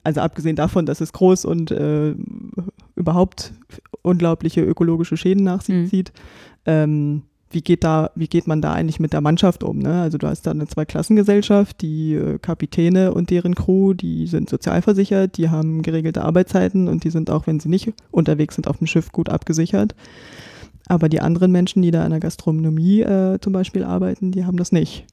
also 0.04 0.22
abgesehen 0.22 0.56
davon, 0.56 0.86
dass 0.86 1.02
es 1.02 1.14
groß 1.14 1.46
und 1.46 1.72
äh, 1.72 2.16
überhaupt 2.96 3.54
unglaubliche 4.02 4.62
ökologische 4.62 5.18
Schäden 5.18 5.44
nach 5.44 5.62
sich 5.62 5.76
mhm. 5.76 5.88
zieht, 5.88 6.12
ähm, 6.66 7.24
wie 7.50 7.62
geht 7.62 7.84
da, 7.84 8.12
wie 8.16 8.28
geht 8.28 8.48
man 8.48 8.62
da 8.62 8.74
eigentlich 8.74 9.00
mit 9.00 9.14
der 9.14 9.22
Mannschaft 9.22 9.64
um? 9.64 9.80
Ne? 9.80 10.02
Also 10.02 10.18
du 10.18 10.28
hast 10.28 10.46
da 10.46 10.52
eine 10.52 10.68
Zweiklassengesellschaft, 10.68 11.82
die 11.82 12.14
äh, 12.14 12.40
Kapitäne 12.40 13.14
und 13.14 13.30
deren 13.30 13.56
Crew, 13.56 13.94
die 13.94 14.28
sind 14.28 14.50
sozialversichert, 14.50 15.38
die 15.38 15.50
haben 15.50 15.82
geregelte 15.82 16.24
Arbeitszeiten 16.24 16.88
und 16.88 17.04
die 17.04 17.10
sind 17.10 17.30
auch, 17.30 17.48
wenn 17.48 17.60
sie 17.60 17.70
nicht 17.70 17.94
unterwegs 18.12 18.56
sind, 18.56 18.68
auf 18.68 18.78
dem 18.78 18.88
Schiff 18.88 19.12
gut 19.12 19.30
abgesichert. 19.30 19.96
Aber 20.88 21.10
die 21.10 21.22
anderen 21.22 21.52
Menschen, 21.52 21.82
die 21.82 21.92
da 21.92 22.04
in 22.04 22.12
der 22.12 22.20
Gastronomie 22.20 23.02
äh, 23.02 23.40
zum 23.40 23.54
Beispiel 23.54 23.84
arbeiten, 23.84 24.32
die 24.32 24.46
haben 24.46 24.58
das 24.58 24.72
nicht. 24.72 25.06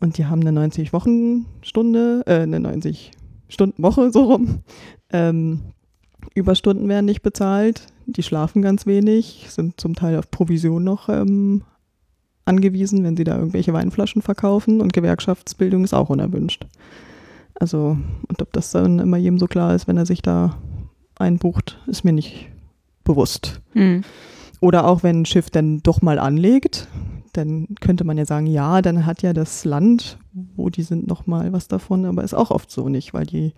Und 0.00 0.16
die 0.16 0.26
haben 0.26 0.46
eine 0.46 0.66
90-Wochen-Stunde, 0.66 2.22
äh, 2.26 2.40
eine 2.40 2.58
90-Stunden-Woche 2.58 4.12
so 4.12 4.24
rum. 4.24 4.60
Ähm, 5.10 5.60
Überstunden 6.34 6.88
werden 6.88 7.06
nicht 7.06 7.22
bezahlt, 7.22 7.86
die 8.08 8.22
schlafen 8.22 8.62
ganz 8.62 8.86
wenig, 8.86 9.46
sind 9.50 9.80
zum 9.80 9.94
Teil 9.94 10.18
auf 10.18 10.30
Provision 10.30 10.82
noch 10.82 11.08
ähm, 11.08 11.62
angewiesen, 12.46 13.04
wenn 13.04 13.16
sie 13.16 13.24
da 13.24 13.36
irgendwelche 13.36 13.74
Weinflaschen 13.74 14.22
verkaufen 14.22 14.80
und 14.80 14.92
Gewerkschaftsbildung 14.94 15.84
ist 15.84 15.94
auch 15.94 16.08
unerwünscht. 16.08 16.66
Also, 17.54 17.98
und 18.28 18.40
ob 18.40 18.52
das 18.52 18.70
dann 18.70 18.98
immer 18.98 19.18
jedem 19.18 19.38
so 19.38 19.46
klar 19.46 19.74
ist, 19.74 19.86
wenn 19.86 19.98
er 19.98 20.06
sich 20.06 20.22
da 20.22 20.56
einbucht, 21.18 21.78
ist 21.86 22.04
mir 22.04 22.12
nicht 22.12 22.48
bewusst. 23.04 23.60
Mhm. 23.74 24.02
Oder 24.60 24.86
auch 24.86 25.02
wenn 25.02 25.22
ein 25.22 25.26
Schiff 25.26 25.50
dann 25.50 25.82
doch 25.82 26.00
mal 26.00 26.18
anlegt, 26.18 26.88
dann 27.34 27.68
könnte 27.80 28.04
man 28.04 28.16
ja 28.16 28.24
sagen, 28.24 28.46
ja, 28.46 28.80
dann 28.80 29.04
hat 29.04 29.22
ja 29.22 29.32
das 29.32 29.64
Land, 29.64 30.18
wo 30.56 30.70
die 30.70 30.82
sind, 30.82 31.06
noch 31.06 31.26
mal 31.26 31.52
was 31.52 31.68
davon, 31.68 32.06
aber 32.06 32.24
ist 32.24 32.34
auch 32.34 32.50
oft 32.50 32.70
so 32.70 32.88
nicht, 32.88 33.12
weil 33.12 33.26
die 33.26 33.52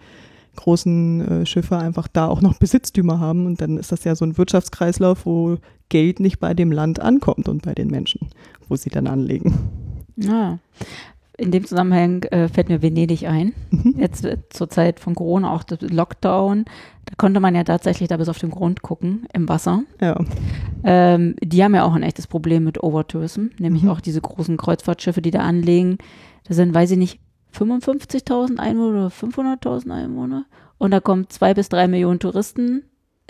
großen 0.56 1.42
äh, 1.42 1.46
Schiffe 1.46 1.78
einfach 1.78 2.08
da 2.08 2.26
auch 2.28 2.40
noch 2.40 2.58
Besitztümer 2.58 3.18
haben. 3.20 3.46
Und 3.46 3.60
dann 3.60 3.76
ist 3.78 3.92
das 3.92 4.04
ja 4.04 4.14
so 4.14 4.24
ein 4.24 4.36
Wirtschaftskreislauf, 4.38 5.26
wo 5.26 5.56
Geld 5.88 6.20
nicht 6.20 6.38
bei 6.40 6.54
dem 6.54 6.72
Land 6.72 7.00
ankommt 7.00 7.48
und 7.48 7.62
bei 7.62 7.74
den 7.74 7.88
Menschen, 7.88 8.28
wo 8.68 8.76
sie 8.76 8.90
dann 8.90 9.06
anlegen. 9.06 9.54
Ja. 10.16 10.58
in 11.38 11.50
dem 11.50 11.64
Zusammenhang 11.64 12.24
äh, 12.24 12.48
fällt 12.48 12.68
mir 12.68 12.82
Venedig 12.82 13.26
ein. 13.26 13.54
Mhm. 13.70 13.94
Jetzt 13.98 14.24
äh, 14.26 14.36
zur 14.50 14.68
Zeit 14.68 15.00
von 15.00 15.14
Corona, 15.14 15.50
auch 15.54 15.62
das 15.62 15.80
Lockdown, 15.80 16.66
da 17.06 17.14
konnte 17.16 17.40
man 17.40 17.54
ja 17.54 17.64
tatsächlich 17.64 18.08
da 18.08 18.18
bis 18.18 18.28
auf 18.28 18.38
den 18.38 18.50
Grund 18.50 18.82
gucken 18.82 19.26
im 19.32 19.48
Wasser. 19.48 19.82
Ja. 20.00 20.20
Ähm, 20.84 21.34
die 21.42 21.64
haben 21.64 21.74
ja 21.74 21.84
auch 21.84 21.94
ein 21.94 22.02
echtes 22.02 22.26
Problem 22.26 22.64
mit 22.64 22.82
Overtourism, 22.82 23.46
nämlich 23.58 23.82
Mhm. 23.84 23.88
auch 23.90 24.00
diese 24.00 24.20
großen 24.20 24.56
Kreuzfahrtschiffe, 24.58 25.22
die 25.22 25.30
da 25.30 25.40
anlegen. 25.40 25.96
Da 26.44 26.54
sind, 26.54 26.74
weiß 26.74 26.90
ich 26.92 26.98
nicht, 26.98 27.20
55.000 27.56 28.58
Einwohner 28.58 29.06
oder 29.06 29.08
500.000 29.08 29.90
Einwohner. 29.90 30.44
Und 30.78 30.92
da 30.92 31.00
kommen 31.00 31.28
zwei 31.28 31.54
bis 31.54 31.68
drei 31.68 31.88
Millionen 31.88 32.18
Touristen 32.20 32.82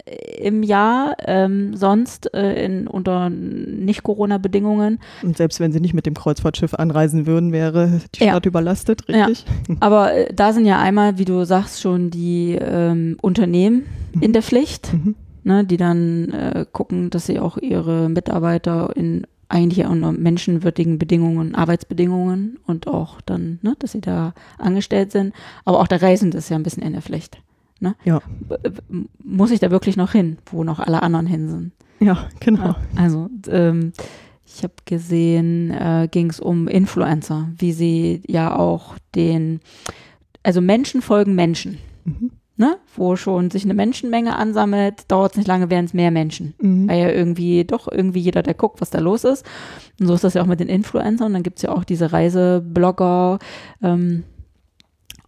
äh, 0.06 0.46
im 0.46 0.62
Jahr, 0.62 1.16
ähm, 1.26 1.74
sonst 1.76 2.32
äh, 2.34 2.64
in, 2.64 2.86
unter 2.86 3.28
Nicht-Corona-Bedingungen. 3.30 4.98
Und 5.22 5.36
selbst 5.36 5.60
wenn 5.60 5.72
sie 5.72 5.80
nicht 5.80 5.94
mit 5.94 6.06
dem 6.06 6.14
Kreuzfahrtschiff 6.14 6.74
anreisen 6.74 7.26
würden, 7.26 7.52
wäre 7.52 8.00
die 8.14 8.24
Ja. 8.24 8.30
Stadt 8.30 8.46
überlastet, 8.46 9.02
Ja. 9.08 9.26
richtig? 9.26 9.46
Aber 9.80 10.14
äh, 10.14 10.32
da 10.32 10.52
sind 10.52 10.64
ja 10.66 10.78
einmal, 10.80 11.18
wie 11.18 11.24
du 11.24 11.44
sagst, 11.44 11.80
schon 11.80 12.10
die 12.10 12.56
ähm, 12.60 13.16
Unternehmen 13.20 13.84
in 14.20 14.32
der 14.32 14.42
Pflicht, 14.42 14.92
Mhm. 14.92 15.14
ne, 15.44 15.64
die 15.64 15.76
dann 15.76 16.30
äh, 16.30 16.66
gucken, 16.70 17.10
dass 17.10 17.26
sie 17.26 17.38
auch 17.40 17.56
ihre 17.58 18.08
Mitarbeiter 18.08 18.94
in 18.96 19.26
eigentlich 19.50 19.84
unter 19.86 20.12
menschenwürdigen 20.12 20.98
Bedingungen, 20.98 21.54
Arbeitsbedingungen 21.54 22.58
und 22.66 22.86
auch 22.86 23.20
dann, 23.20 23.58
ne, 23.62 23.76
dass 23.78 23.92
sie 23.92 24.00
da 24.00 24.34
angestellt 24.58 25.12
sind. 25.12 25.34
Aber 25.64 25.80
auch 25.80 25.88
der 25.88 26.02
Reisende 26.02 26.38
ist 26.38 26.48
ja 26.48 26.56
ein 26.56 26.62
bisschen 26.62 26.82
in 26.82 26.92
der 26.92 27.02
Pflicht. 27.02 27.42
Ne? 27.80 27.94
Ja. 28.04 28.20
Muss 29.22 29.50
ich 29.50 29.60
da 29.60 29.70
wirklich 29.70 29.96
noch 29.96 30.12
hin, 30.12 30.38
wo 30.46 30.64
noch 30.64 30.80
alle 30.80 31.02
anderen 31.02 31.26
hin 31.26 31.48
sind? 31.48 31.72
Ja, 31.98 32.28
genau. 32.40 32.76
Also 32.96 33.28
ähm, 33.48 33.92
ich 34.46 34.62
habe 34.62 34.74
gesehen, 34.84 35.70
äh, 35.70 36.08
ging 36.10 36.30
es 36.30 36.40
um 36.40 36.68
Influencer, 36.68 37.48
wie 37.56 37.72
sie 37.72 38.22
ja 38.26 38.56
auch 38.56 38.96
den, 39.14 39.60
also 40.42 40.60
Menschen 40.60 41.02
folgen 41.02 41.34
Menschen, 41.34 41.78
Mhm. 42.04 42.30
Ne? 42.60 42.76
wo 42.94 43.16
schon 43.16 43.50
sich 43.50 43.64
eine 43.64 43.74
Menschenmenge 43.74 44.36
ansammelt, 44.36 45.10
dauert 45.10 45.32
es 45.32 45.38
nicht 45.38 45.48
lange, 45.48 45.70
werden 45.70 45.86
es 45.86 45.94
mehr 45.94 46.10
Menschen. 46.10 46.54
Mhm. 46.60 46.88
Weil 46.88 47.00
ja 47.00 47.10
irgendwie 47.10 47.64
doch 47.64 47.88
irgendwie 47.90 48.20
jeder, 48.20 48.42
der 48.42 48.54
guckt, 48.54 48.80
was 48.80 48.90
da 48.90 49.00
los 49.00 49.24
ist. 49.24 49.44
Und 49.98 50.06
so 50.06 50.14
ist 50.14 50.22
das 50.22 50.34
ja 50.34 50.42
auch 50.42 50.46
mit 50.46 50.60
den 50.60 50.68
Influencern. 50.68 51.32
Dann 51.32 51.42
gibt 51.42 51.56
es 51.56 51.62
ja 51.62 51.72
auch 51.72 51.84
diese 51.84 52.12
Reiseblogger. 52.12 53.38
Ähm, 53.82 54.24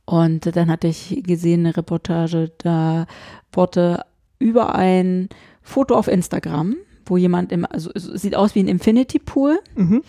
und 0.04 0.54
dann 0.54 0.70
hatte 0.70 0.88
ich 0.88 1.22
gesehen, 1.24 1.60
eine 1.60 1.76
Reportage, 1.76 2.52
da 2.58 3.06
wurde 3.50 4.02
über 4.38 4.74
ein 4.74 5.30
Foto 5.62 5.94
auf 5.94 6.08
Instagram, 6.08 6.76
wo 7.06 7.16
jemand 7.16 7.50
im, 7.50 7.64
also 7.64 7.90
sieht 7.94 8.36
aus 8.36 8.54
wie 8.54 8.60
ein 8.60 8.68
Infinity 8.68 9.18
Pool, 9.18 9.58
Mhm. 9.74 10.02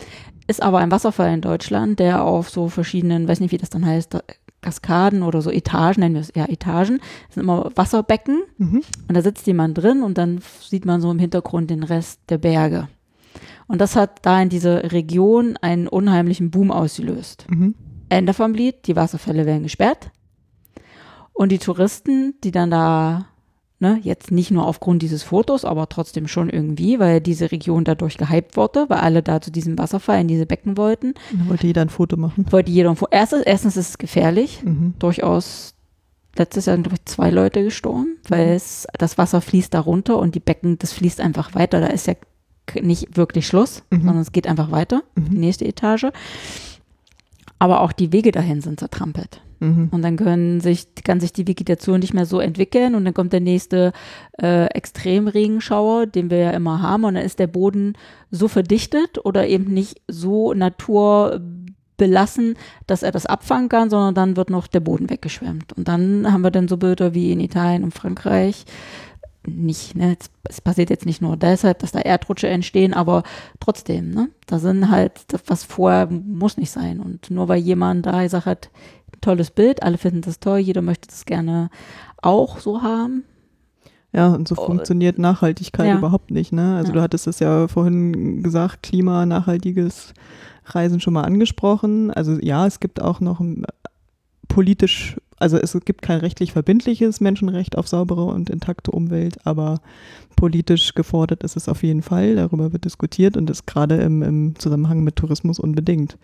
ist 0.47 0.61
aber 0.61 0.79
ein 0.79 0.91
Wasserfall 0.91 1.33
in 1.33 1.41
Deutschland, 1.41 1.99
der 1.99 2.25
auf 2.25 2.49
so 2.49 2.67
verschiedenen, 2.67 3.29
weiß 3.29 3.39
nicht, 3.39 3.51
wie 3.51 3.57
das 3.57 3.69
dann 3.69 3.85
heißt, 3.85 4.17
Kaskaden 4.63 5.21
oder 5.21 5.41
so 5.43 5.51
Etagen, 5.51 5.99
nennen 6.01 6.15
wir 6.15 6.21
es, 6.21 6.31
ja, 6.35 6.45
Etagen, 6.45 6.99
das 7.27 7.35
sind 7.35 7.43
immer 7.43 7.69
Wasserbecken 7.75 8.41
Mhm. 8.57 8.81
und 9.07 9.15
da 9.15 9.21
sitzt 9.21 9.45
jemand 9.45 9.77
drin 9.77 10.01
und 10.01 10.17
dann 10.17 10.41
sieht 10.61 10.85
man 10.85 10.99
so 11.01 11.11
im 11.11 11.19
Hintergrund 11.19 11.69
den 11.69 11.83
Rest 11.83 12.19
der 12.29 12.39
Berge. 12.39 12.87
Und 13.67 13.79
das 13.79 13.95
hat 13.95 14.25
da 14.25 14.41
in 14.41 14.49
dieser 14.49 14.91
Region 14.91 15.57
einen 15.61 15.87
unheimlichen 15.87 16.49
Boom 16.51 16.71
ausgelöst. 16.71 17.45
Mhm. 17.49 17.75
Ende 18.09 18.33
vom 18.33 18.53
Lied, 18.53 18.87
die 18.87 18.95
Wasserfälle 18.95 19.45
werden 19.45 19.63
gesperrt. 19.63 20.11
Und 21.33 21.51
die 21.51 21.57
Touristen, 21.57 22.35
die 22.43 22.51
dann 22.51 22.69
da, 22.69 23.25
ne, 23.83 23.99
jetzt 24.01 24.31
nicht 24.31 24.49
nur 24.49 24.65
aufgrund 24.65 25.01
dieses 25.03 25.21
Fotos, 25.21 25.65
aber 25.65 25.87
trotzdem 25.89 26.27
schon 26.27 26.49
irgendwie, 26.49 26.97
weil 26.99 27.21
diese 27.21 27.51
Region 27.51 27.83
dadurch 27.83 28.17
gehypt 28.17 28.57
wurde, 28.57 28.85
weil 28.89 28.99
alle 28.99 29.21
da 29.21 29.41
zu 29.41 29.51
diesem 29.51 29.77
Wasserfall 29.77 30.21
in 30.21 30.27
diese 30.27 30.45
Becken 30.47 30.77
wollten, 30.77 31.13
Da 31.31 31.49
wollte 31.49 31.67
jeder 31.67 31.81
ein 31.83 31.89
Foto 31.89 32.17
machen. 32.17 32.45
wollte 32.49 32.71
jeder 32.71 32.89
ein 32.89 32.95
Fo- 32.95 33.07
Erstens, 33.11 33.43
erstens 33.43 33.77
ist 33.77 33.89
es 33.89 33.97
gefährlich, 33.99 34.63
Mhm. 34.63 34.93
durchaus 34.97 35.75
letztes 36.35 36.65
Jahr, 36.65 36.79
ich, 36.79 37.05
zwei 37.05 37.29
Leute 37.29 37.63
gestorben, 37.63 38.17
weil 38.29 38.49
es, 38.49 38.87
das 38.97 39.17
Wasser 39.19 39.41
fließt 39.41 39.73
da 39.73 39.81
runter 39.81 40.17
und 40.17 40.33
die 40.33 40.39
Becken, 40.39 40.79
das 40.79 40.91
fließt 40.93 41.21
einfach 41.21 41.53
weiter. 41.53 41.79
Da 41.81 41.87
ist 41.87 42.07
ja 42.07 42.15
nicht 42.81 43.17
wirklich 43.17 43.45
Schluss, 43.45 43.83
Mhm. 43.91 43.97
sondern 43.97 44.17
es 44.19 44.31
geht 44.31 44.47
einfach 44.47 44.71
weiter, 44.71 45.03
die 45.15 45.35
Mhm. 45.35 45.39
nächste 45.41 45.65
Etage. 45.65 46.07
Aber 47.59 47.81
auch 47.81 47.91
die 47.91 48.11
Wege 48.11 48.31
dahin 48.31 48.61
sind 48.61 48.79
zertrampelt. 48.79 49.41
Mhm. 49.59 49.89
Und 49.91 50.01
dann 50.01 50.17
können 50.17 50.61
sich, 50.61 50.87
kann 51.03 51.19
sich 51.19 51.33
die 51.33 51.47
Vegetation 51.47 51.99
nicht 51.99 52.13
mehr 52.13 52.25
so 52.25 52.39
entwickeln 52.39 52.95
und 52.95 53.05
dann 53.05 53.13
kommt 53.13 53.33
der 53.33 53.39
nächste 53.39 53.93
äh, 54.41 54.65
Extremregenschauer, 54.67 56.07
den 56.07 56.29
wir 56.29 56.37
ja 56.37 56.51
immer 56.51 56.81
haben, 56.81 57.03
und 57.05 57.15
dann 57.15 57.25
ist 57.25 57.39
der 57.39 57.47
Boden 57.47 57.93
so 58.31 58.47
verdichtet 58.47 59.23
oder 59.23 59.47
eben 59.47 59.73
nicht 59.73 60.01
so 60.07 60.53
naturbelassen, 60.53 62.55
dass 62.87 63.03
er 63.03 63.11
das 63.11 63.25
abfangen 63.25 63.69
kann, 63.69 63.89
sondern 63.89 64.15
dann 64.15 64.37
wird 64.37 64.49
noch 64.49 64.67
der 64.67 64.79
Boden 64.81 65.09
weggeschwemmt. 65.09 65.73
Und 65.73 65.87
dann 65.87 66.31
haben 66.31 66.41
wir 66.43 66.51
dann 66.51 66.67
so 66.67 66.77
Bilder 66.77 67.13
wie 67.13 67.31
in 67.31 67.39
Italien 67.39 67.83
und 67.83 67.93
Frankreich. 67.93 68.65
Nicht, 69.45 69.95
ne, 69.97 70.15
es- 70.49 70.61
passiert 70.61 70.89
jetzt 70.89 71.05
nicht 71.05 71.21
nur 71.21 71.35
deshalb, 71.35 71.79
dass 71.79 71.91
da 71.91 71.99
Erdrutsche 71.99 72.47
entstehen, 72.47 72.93
aber 72.93 73.23
trotzdem, 73.59 74.11
ne, 74.11 74.29
da 74.47 74.57
sind 74.57 74.89
halt, 74.89 75.19
was 75.47 75.65
vorher 75.65 76.07
muss 76.09 76.55
nicht 76.57 76.71
sein. 76.71 77.01
Und 77.01 77.29
nur 77.29 77.49
weil 77.49 77.59
jemand 77.59 78.05
da 78.05 78.23
gesagt 78.23 78.45
hat, 78.45 78.69
tolles 79.23 79.51
Bild, 79.51 79.81
alle 79.83 79.97
finden 79.97 80.21
das 80.21 80.39
toll, 80.39 80.59
jeder 80.59 80.81
möchte 80.81 81.07
das 81.07 81.25
gerne 81.25 81.69
auch 82.21 82.59
so 82.59 82.81
haben. 82.81 83.23
Ja, 84.15 84.27
und 84.27 84.47
so 84.47 84.55
Oh, 84.57 84.65
funktioniert 84.67 85.17
Nachhaltigkeit 85.17 85.87
ja. 85.87 85.97
überhaupt 85.97 86.29
nicht. 86.29 86.53
Ne? 86.53 86.75
Also 86.75 86.89
Ja. 86.89 86.95
du 86.97 87.01
hattest 87.01 87.25
es 87.25 87.39
ja 87.39 87.67
vorhin 87.67 88.43
gesagt, 88.43 88.83
Klima, 88.83 89.25
nachhaltiges 89.25 90.13
Reisen 90.65 90.99
schon 90.99 91.13
mal 91.13 91.23
angesprochen. 91.23 92.11
Also 92.11 92.37
ja, 92.39 92.67
es 92.67 92.79
gibt 92.79 93.01
auch 93.01 93.19
noch 93.19 93.39
ein 93.39 93.65
politisch, 94.47 95.17
also 95.39 95.57
es 95.57 95.75
gibt 95.83 96.03
kein 96.03 96.19
rechtlich 96.19 96.51
verbindliches 96.53 97.21
Menschenrecht 97.21 97.75
auf 97.75 97.87
saubere 97.87 98.25
und 98.25 98.51
intakte 98.51 98.91
Umwelt, 98.91 99.45
aber 99.47 99.81
politisch 100.35 100.93
gefordert 100.93 101.43
ist 101.43 101.57
es 101.57 101.67
auf 101.67 101.81
jeden 101.81 102.03
Fall. 102.03 102.35
Darüber 102.35 102.71
wird 102.71 102.85
diskutiert 102.85 103.35
und 103.35 103.49
ist 103.49 103.65
gerade 103.65 103.95
im, 103.95 104.21
im 104.21 104.59
Zusammenhang 104.59 105.03
mit 105.03 105.15
Tourismus 105.15 105.59
unbedingt. 105.59 106.17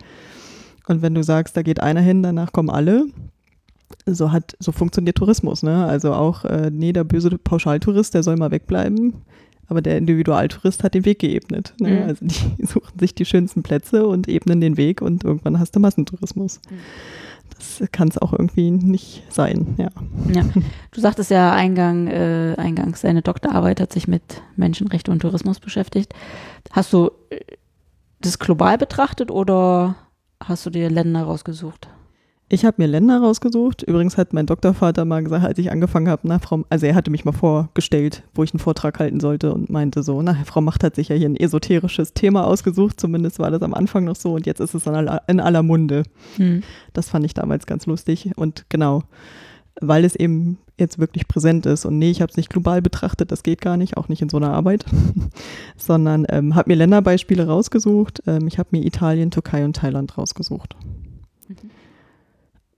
Und 0.90 1.02
wenn 1.02 1.14
du 1.14 1.22
sagst, 1.22 1.56
da 1.56 1.62
geht 1.62 1.80
einer 1.80 2.00
hin, 2.00 2.24
danach 2.24 2.50
kommen 2.50 2.68
alle, 2.68 3.04
so 4.06 4.32
hat, 4.32 4.56
so 4.58 4.72
funktioniert 4.72 5.16
Tourismus, 5.16 5.62
ne? 5.62 5.86
Also 5.86 6.12
auch, 6.12 6.44
äh, 6.44 6.68
nee, 6.72 6.92
der 6.92 7.04
böse 7.04 7.30
Pauschaltourist, 7.38 8.12
der 8.12 8.24
soll 8.24 8.34
mal 8.34 8.50
wegbleiben, 8.50 9.14
aber 9.68 9.82
der 9.82 9.96
Individualtourist 9.98 10.82
hat 10.82 10.94
den 10.94 11.04
Weg 11.04 11.20
geebnet. 11.20 11.74
Ne? 11.78 11.90
Mhm. 11.90 12.02
Also 12.08 12.26
die 12.26 12.66
suchen 12.66 12.98
sich 12.98 13.14
die 13.14 13.24
schönsten 13.24 13.62
Plätze 13.62 14.04
und 14.04 14.26
ebnen 14.26 14.60
den 14.60 14.76
Weg 14.76 15.00
und 15.00 15.22
irgendwann 15.22 15.60
hast 15.60 15.76
du 15.76 15.80
Massentourismus. 15.80 16.60
Mhm. 16.68 16.78
Das 17.56 17.88
kann 17.92 18.08
es 18.08 18.18
auch 18.18 18.32
irgendwie 18.32 18.72
nicht 18.72 19.22
sein, 19.28 19.76
ja. 19.76 19.90
Ja. 20.32 20.42
Du 20.90 21.00
sagtest 21.00 21.30
ja 21.30 21.52
Eingang, 21.52 22.08
äh, 22.08 22.56
eingangs, 22.56 23.02
deine 23.02 23.22
Doktorarbeit 23.22 23.80
hat 23.80 23.92
sich 23.92 24.08
mit 24.08 24.42
Menschenrecht 24.56 25.08
und 25.08 25.20
Tourismus 25.20 25.60
beschäftigt. 25.60 26.14
Hast 26.72 26.92
du 26.92 27.12
äh, 27.30 27.38
das 28.20 28.40
global 28.40 28.76
betrachtet 28.76 29.30
oder 29.30 29.94
hast 30.42 30.66
du 30.66 30.70
dir 30.70 30.90
Länder 30.90 31.22
rausgesucht? 31.22 31.88
Ich 32.52 32.64
habe 32.64 32.82
mir 32.82 32.88
Länder 32.88 33.20
rausgesucht. 33.20 33.84
Übrigens 33.84 34.16
hat 34.16 34.32
mein 34.32 34.46
Doktorvater 34.46 35.04
mal 35.04 35.22
gesagt, 35.22 35.44
als 35.44 35.58
ich 35.58 35.70
angefangen 35.70 36.08
habe, 36.08 36.22
na 36.26 36.40
Frau, 36.40 36.64
also 36.68 36.84
er 36.84 36.96
hatte 36.96 37.12
mich 37.12 37.24
mal 37.24 37.30
vorgestellt, 37.30 38.24
wo 38.34 38.42
ich 38.42 38.52
einen 38.52 38.58
Vortrag 38.58 38.98
halten 38.98 39.20
sollte 39.20 39.54
und 39.54 39.70
meinte 39.70 40.02
so, 40.02 40.20
na 40.20 40.34
Frau 40.44 40.60
Macht 40.60 40.82
hat 40.82 40.96
sich 40.96 41.10
ja 41.10 41.16
hier 41.16 41.28
ein 41.28 41.36
esoterisches 41.36 42.12
Thema 42.12 42.44
ausgesucht, 42.44 42.98
zumindest 42.98 43.38
war 43.38 43.52
das 43.52 43.62
am 43.62 43.72
Anfang 43.72 44.02
noch 44.02 44.16
so 44.16 44.34
und 44.34 44.46
jetzt 44.46 44.58
ist 44.58 44.74
es 44.74 44.84
in 44.84 44.94
aller, 44.96 45.22
in 45.28 45.38
aller 45.38 45.62
Munde. 45.62 46.02
Hm. 46.36 46.64
Das 46.92 47.08
fand 47.08 47.24
ich 47.24 47.34
damals 47.34 47.66
ganz 47.66 47.86
lustig 47.86 48.32
und 48.34 48.64
genau, 48.68 49.04
weil 49.80 50.04
es 50.04 50.16
eben 50.16 50.58
jetzt 50.80 50.98
wirklich 50.98 51.28
präsent 51.28 51.66
ist 51.66 51.84
und 51.84 51.98
nee, 51.98 52.10
ich 52.10 52.20
habe 52.20 52.30
es 52.30 52.36
nicht 52.36 52.50
global 52.50 52.82
betrachtet, 52.82 53.30
das 53.30 53.42
geht 53.42 53.60
gar 53.60 53.76
nicht, 53.76 53.96
auch 53.96 54.08
nicht 54.08 54.22
in 54.22 54.28
so 54.28 54.38
einer 54.38 54.52
Arbeit, 54.52 54.84
sondern 55.76 56.26
ähm, 56.28 56.54
habe 56.54 56.70
mir 56.70 56.76
Länderbeispiele 56.76 57.46
rausgesucht. 57.46 58.22
Ähm, 58.26 58.48
ich 58.48 58.58
habe 58.58 58.70
mir 58.72 58.84
Italien, 58.84 59.30
Türkei 59.30 59.64
und 59.64 59.76
Thailand 59.76 60.18
rausgesucht. 60.18 60.74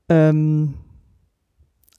Ähm, 0.08 0.74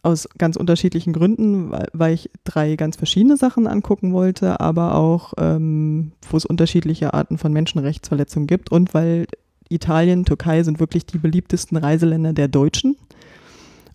aus 0.04 0.28
ganz 0.38 0.58
unterschiedlichen 0.58 1.14
Gründen, 1.14 1.72
weil, 1.72 1.88
weil 1.94 2.14
ich 2.14 2.30
drei 2.44 2.76
ganz 2.76 2.98
verschiedene 2.98 3.38
Sachen 3.38 3.68
angucken 3.68 4.12
wollte, 4.14 4.60
aber 4.60 4.96
auch, 4.96 5.34
ähm, 5.38 6.12
wo 6.30 6.36
es 6.36 6.46
unterschiedliche 6.46 7.14
Arten 7.14 7.38
von 7.38 7.54
Menschenrechtsverletzungen 7.54 8.46
gibt 8.46 8.72
und 8.72 8.94
weil 8.94 9.26
Italien, 9.70 10.26
Türkei 10.26 10.62
sind 10.64 10.80
wirklich 10.80 11.06
die 11.06 11.18
beliebtesten 11.18 11.78
Reiseländer 11.78 12.34
der 12.34 12.50
Deutschen. 12.50 12.98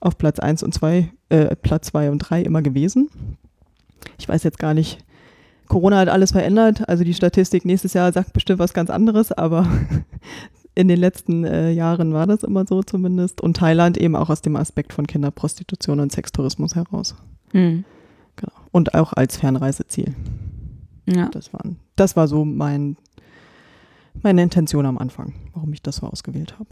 Auf 0.01 0.19
Platz 0.19 0.39
1 0.39 0.63
und 0.63 0.73
2, 0.73 1.11
äh, 1.29 1.57
Platz 1.57 1.89
2 1.89 2.11
und 2.11 2.19
3 2.19 2.43
immer 2.43 2.63
gewesen. 2.63 3.09
Ich 4.19 4.29
weiß 4.29 4.43
jetzt 4.45 4.59
gar 4.59 4.75
nicht, 4.75 4.99
Corona 5.69 5.99
hat 5.99 6.09
alles 6.09 6.33
verändert, 6.33 6.89
also 6.89 7.05
die 7.05 7.15
Statistik 7.15 7.65
nächstes 7.65 7.93
Jahr 7.93 8.13
sagt 8.13 8.33
bestimmt 8.33 8.59
was 8.59 8.73
ganz 8.73 8.91
anderes, 8.91 9.33
aber 9.33 9.67
in 10.75 10.89
den 10.89 10.99
letzten 10.99 11.45
äh, 11.45 11.73
Jahren 11.73 12.13
war 12.13 12.27
das 12.27 12.43
immer 12.43 12.65
so 12.67 12.83
zumindest. 12.83 13.41
Und 13.41 13.57
Thailand 13.57 13.99
eben 13.99 14.15
auch 14.15 14.31
aus 14.31 14.43
dem 14.43 14.55
Aspekt 14.55 14.93
von 14.93 15.07
Kinderprostitution 15.07 16.01
und 16.01 16.13
Sextourismus 16.13 16.77
heraus. 16.77 17.17
Hm. 17.51 17.85
Genau. 18.37 18.53
Und 18.71 18.95
auch 18.95 19.13
als 19.13 19.37
Fernreiseziel. 19.37 20.15
Ja. 21.07 21.29
Das, 21.31 21.53
waren, 21.53 21.79
das 21.97 22.17
war 22.17 22.29
so 22.29 22.45
mein, 22.45 22.97
meine 24.23 24.43
Intention 24.43 24.87
am 24.87 24.99
Anfang, 24.99 25.35
warum 25.53 25.73
ich 25.73 25.83
das 25.83 25.97
so 25.97 26.07
ausgewählt 26.07 26.59
habe. 26.59 26.69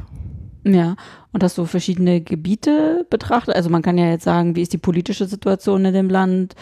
Ja, 0.68 0.96
und 1.32 1.44
hast 1.44 1.56
du 1.58 1.64
verschiedene 1.64 2.20
Gebiete 2.20 3.06
betrachtet? 3.08 3.54
Also 3.54 3.70
man 3.70 3.82
kann 3.82 3.99
ja 3.99 4.11
jetzt 4.11 4.25
sagen, 4.25 4.56
wie 4.56 4.62
ist 4.62 4.73
die 4.73 4.78
politische 4.78 5.26
Situation 5.26 5.85
in 5.85 5.94
dem 5.94 6.11
Land? 6.11 6.56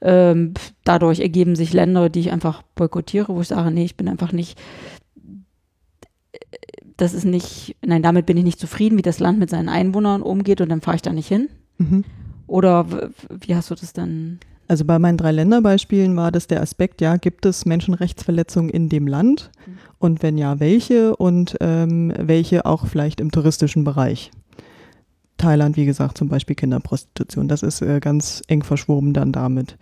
Ähm, 0.00 0.54
dadurch 0.84 1.18
ergeben 1.18 1.56
sich 1.56 1.72
Länder, 1.72 2.08
die 2.08 2.20
ich 2.20 2.30
einfach 2.30 2.62
boykottiere, 2.76 3.34
wo 3.34 3.40
ich 3.40 3.48
sage, 3.48 3.72
nee, 3.72 3.84
ich 3.84 3.96
bin 3.96 4.08
einfach 4.08 4.30
nicht, 4.30 4.60
das 6.96 7.14
ist 7.14 7.24
nicht, 7.24 7.74
nein, 7.84 8.02
damit 8.02 8.26
bin 8.26 8.36
ich 8.36 8.44
nicht 8.44 8.60
zufrieden, 8.60 8.96
wie 8.96 9.02
das 9.02 9.18
Land 9.18 9.40
mit 9.40 9.50
seinen 9.50 9.68
Einwohnern 9.68 10.22
umgeht 10.22 10.60
und 10.60 10.68
dann 10.68 10.80
fahre 10.80 10.96
ich 10.96 11.02
da 11.02 11.12
nicht 11.12 11.28
hin. 11.28 11.48
Mhm. 11.78 12.04
Oder 12.46 12.86
wie 13.40 13.56
hast 13.56 13.72
du 13.72 13.74
das 13.74 13.92
dann? 13.92 14.38
Also 14.68 14.84
bei 14.84 14.98
meinen 14.98 15.16
drei 15.16 15.32
Länderbeispielen 15.32 16.14
war 16.14 16.30
das 16.30 16.46
der 16.46 16.60
Aspekt, 16.60 17.00
ja, 17.00 17.16
gibt 17.16 17.46
es 17.46 17.64
Menschenrechtsverletzungen 17.64 18.68
in 18.68 18.90
dem 18.90 19.06
Land? 19.06 19.50
Mhm. 19.66 19.78
Und 19.98 20.22
wenn 20.22 20.36
ja, 20.36 20.60
welche? 20.60 21.16
Und 21.16 21.56
ähm, 21.60 22.12
welche 22.18 22.66
auch 22.66 22.86
vielleicht 22.86 23.20
im 23.20 23.30
touristischen 23.30 23.84
Bereich? 23.84 24.30
Thailand, 25.38 25.76
wie 25.76 25.86
gesagt, 25.86 26.18
zum 26.18 26.28
Beispiel 26.28 26.54
Kinderprostitution. 26.54 27.48
Das 27.48 27.62
ist 27.62 27.80
äh, 27.80 27.98
ganz 28.00 28.42
eng 28.48 28.62
verschwoben 28.62 29.14
dann 29.14 29.32
damit. 29.32 29.78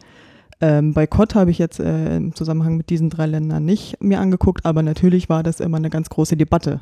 Ähm, 0.61 0.95
bei 0.95 1.07
Kott 1.07 1.35
habe 1.35 1.51
ich 1.51 1.59
jetzt 1.59 1.81
äh, 1.81 2.17
im 2.17 2.35
Zusammenhang 2.35 2.77
mit 2.77 2.89
diesen 2.89 3.11
drei 3.11 3.27
Ländern 3.27 3.65
nicht 3.65 4.03
mir 4.03 4.21
angeguckt, 4.21 4.65
aber 4.65 4.83
natürlich 4.83 5.29
war 5.29 5.43
das 5.43 5.61
immer 5.61 5.79
eine 5.79 5.91
ganz 5.91 6.09
große 6.09 6.37
Debatte. 6.37 6.81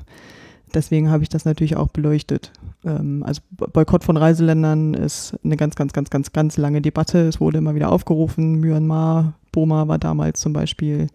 Deswegen 0.75 1.11
habe 1.11 1.23
ich 1.23 1.29
das 1.29 1.45
natürlich 1.45 1.77
auch 1.77 1.89
beleuchtet. 1.89 2.53
Ähm, 2.85 3.23
also 3.25 3.41
Boykott 3.51 4.05
von 4.05 4.17
Reiseländern 4.17 4.95
ist 4.95 5.37
eine 5.45 5.57
ganz, 5.57 5.75
ganz, 5.75 5.93
ganz, 5.93 6.11
ganz, 6.11 6.33
ganz 6.33 6.57
lange 6.57 6.81
Debatte. 6.81 7.27
Es 7.27 7.41
wurde 7.41 7.59
immer 7.59 7.75
wieder 7.75 7.91
aufgerufen. 7.91 8.61
Myanmar, 8.61 9.35
Burma 9.53 9.89
war 9.89 9.99
damals 9.99 10.41
zum 10.41 10.53
Beispiel 10.53 11.09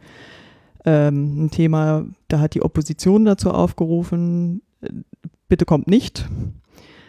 ähm, 0.86 1.46
ein 1.46 1.52
Thema. 1.52 2.06
Da 2.28 2.40
hat 2.40 2.56
die 2.56 2.62
Opposition 2.62 3.26
dazu 3.26 3.52
aufgerufen, 3.52 4.62
bitte 5.48 5.66
kommt 5.66 5.88
nicht. 5.88 6.28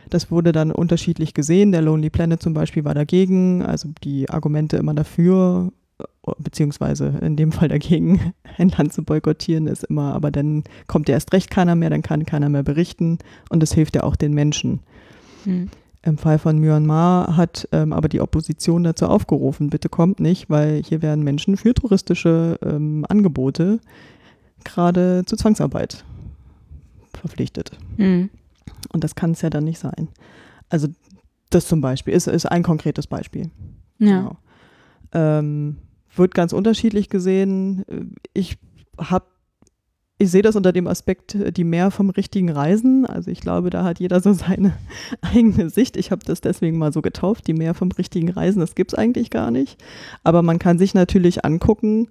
Das 0.09 0.31
wurde 0.31 0.51
dann 0.51 0.73
unterschiedlich 0.73 1.35
gesehen. 1.35 1.71
Der 1.71 1.83
Lonely 1.83 2.11
Planet 2.11 2.43
zum 2.43 2.53
Beispiel 2.53 2.85
war 2.85 2.95
dagegen. 2.95 3.63
Also 3.63 3.91
die 4.03 4.29
Argumente 4.29 4.77
immer 4.77 4.93
dafür, 4.95 5.73
beziehungsweise 6.39 7.19
in 7.21 7.37
dem 7.37 7.53
Fall 7.53 7.69
dagegen, 7.69 8.33
ein 8.59 8.71
Land 8.71 8.93
zu 8.93 9.03
boykottieren, 9.03 9.67
ist 9.67 9.85
immer, 9.85 10.15
aber 10.15 10.31
dann 10.31 10.65
kommt 10.87 11.09
ja 11.09 11.15
erst 11.15 11.33
recht 11.33 11.51
keiner 11.51 11.75
mehr, 11.75 11.91
dann 11.91 12.03
kann 12.03 12.27
keiner 12.27 12.49
mehr 12.49 12.63
berichten 12.63 13.19
und 13.49 13.63
das 13.63 13.73
hilft 13.73 13.97
ja 13.97 14.03
auch 14.03 14.17
den 14.17 14.35
Menschen. 14.35 14.81
Hm. 15.45 15.69
Im 16.03 16.17
Fall 16.17 16.39
von 16.39 16.59
Myanmar 16.59 17.37
hat 17.37 17.69
ähm, 17.73 17.93
aber 17.93 18.09
die 18.09 18.23
Opposition 18.23 18.85
dazu 18.85 19.07
aufgerufen, 19.07 19.69
bitte 19.69 19.91
kommt 19.91 20.19
nicht, 20.19 20.49
weil 20.49 20.83
hier 20.83 21.03
werden 21.03 21.25
Menschen 21.25 21.59
für 21.59 21.75
touristische 21.75 22.59
ähm, 22.63 23.05
Angebote 23.09 23.81
gerade 24.65 25.25
zu 25.27 25.37
Zwangsarbeit 25.37 26.05
verpflichtet. 27.13 27.73
Hm. 27.97 28.31
Und 28.93 29.05
das 29.05 29.15
kann 29.15 29.33
es 29.33 29.43
ja 29.43 29.51
dann 29.51 29.65
nicht 29.65 29.79
sein. 29.79 30.09
Also 30.71 30.89
das 31.51 31.67
zum 31.67 31.81
Beispiel 31.81 32.15
ist, 32.15 32.29
ist 32.29 32.47
ein 32.47 32.63
konkretes 32.63 33.07
Beispiel. 33.07 33.51
Ja. 33.99 34.21
Genau. 34.21 34.37
Ähm, 35.13 35.77
wird 36.15 36.35
ganz 36.35 36.53
unterschiedlich 36.53 37.09
gesehen. 37.09 37.85
Ich 38.35 38.59
habe, 38.99 39.27
ich 40.19 40.31
sehe 40.31 40.43
das 40.43 40.57
unter 40.57 40.73
dem 40.73 40.87
Aspekt, 40.87 41.35
äh, 41.35 41.53
die 41.53 41.65
mehr 41.65 41.91
vom 41.91 42.11
richtigen 42.11 42.51
Reisen. 42.51 43.07
Also 43.07 43.31
ich 43.31 43.41
glaube, 43.41 43.71
da 43.71 43.85
hat 43.85 44.01
jeder 44.01 44.21
so 44.21 44.33
seine 44.35 44.73
eigene 45.23 45.71
Sicht. 45.71 45.97
Ich 45.97 46.11
habe 46.11 46.25
das 46.25 46.41
deswegen 46.41 46.79
mal 46.79 46.93
so 46.93 47.03
getauft, 47.03 47.47
die 47.47 47.55
mehr 47.55 47.75
vom 47.75 47.91
richtigen 47.93 48.31
Reisen. 48.31 48.61
Das 48.61 48.75
gibt 48.75 48.93
es 48.93 48.99
eigentlich 48.99 49.31
gar 49.31 49.51
nicht. 49.51 49.83
Aber 50.23 50.43
man 50.43 50.59
kann 50.59 50.79
sich 50.79 50.95
natürlich 50.95 51.45
angucken, 51.45 52.09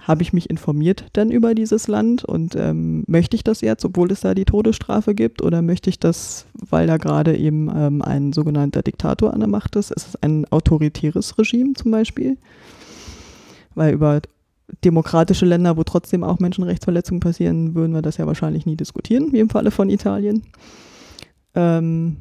habe 0.00 0.22
ich 0.22 0.32
mich 0.32 0.48
informiert 0.48 1.04
denn 1.16 1.30
über 1.30 1.54
dieses 1.54 1.88
Land 1.88 2.24
und 2.24 2.56
ähm, 2.56 3.04
möchte 3.06 3.36
ich 3.36 3.44
das 3.44 3.60
jetzt, 3.60 3.84
obwohl 3.84 4.10
es 4.10 4.20
da 4.20 4.34
die 4.34 4.44
Todesstrafe 4.44 5.14
gibt, 5.14 5.42
oder 5.42 5.62
möchte 5.62 5.90
ich 5.90 6.00
das, 6.00 6.46
weil 6.54 6.86
da 6.86 6.96
gerade 6.96 7.36
eben 7.36 7.70
ähm, 7.74 8.02
ein 8.02 8.32
sogenannter 8.32 8.82
Diktator 8.82 9.34
an 9.34 9.40
der 9.40 9.48
Macht 9.48 9.76
ist? 9.76 9.90
Ist 9.90 10.08
es 10.08 10.16
ein 10.16 10.46
autoritäres 10.50 11.36
Regime 11.38 11.74
zum 11.74 11.90
Beispiel? 11.90 12.38
Weil 13.74 13.94
über 13.94 14.20
demokratische 14.84 15.46
Länder, 15.46 15.76
wo 15.76 15.82
trotzdem 15.82 16.24
auch 16.24 16.38
Menschenrechtsverletzungen 16.38 17.20
passieren, 17.20 17.74
würden 17.74 17.92
wir 17.92 18.02
das 18.02 18.16
ja 18.16 18.26
wahrscheinlich 18.26 18.66
nie 18.66 18.76
diskutieren, 18.76 19.32
wie 19.32 19.40
im 19.40 19.50
Falle 19.50 19.70
von 19.70 19.90
Italien. 19.90 20.42
Ähm, 21.54 22.18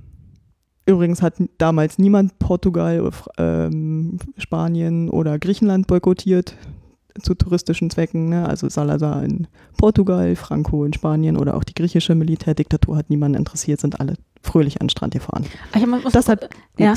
übrigens 0.86 1.22
hat 1.22 1.36
damals 1.58 2.00
niemand 2.00 2.40
Portugal, 2.40 3.12
ähm, 3.38 4.20
Spanien 4.38 5.10
oder 5.10 5.38
Griechenland 5.38 5.88
boykottiert 5.88 6.56
zu 7.22 7.36
touristischen 7.36 7.90
Zwecken. 7.90 8.30
Ne? 8.30 8.48
Also 8.48 8.70
Salazar 8.70 9.24
in 9.24 9.48
Portugal, 9.78 10.36
Franco 10.36 10.86
in 10.86 10.94
Spanien 10.94 11.38
oder 11.38 11.56
auch 11.56 11.64
die 11.64 11.74
griechische 11.74 12.16
Militärdiktatur 12.16 12.98
hat 12.98 13.10
niemanden 13.10 13.38
interessiert, 13.38 13.80
sind 13.80 14.00
alle 14.00 14.16
fröhlich 14.42 14.80
an 14.80 14.86
den 14.86 14.90
Strand 14.90 15.14
gefahren. 15.14 15.46
Ah, 15.74 15.80
Ich 15.80 15.86
muss, 15.86 16.14
Das 16.14 16.30
hat 16.30 16.50
ja, 16.78 16.94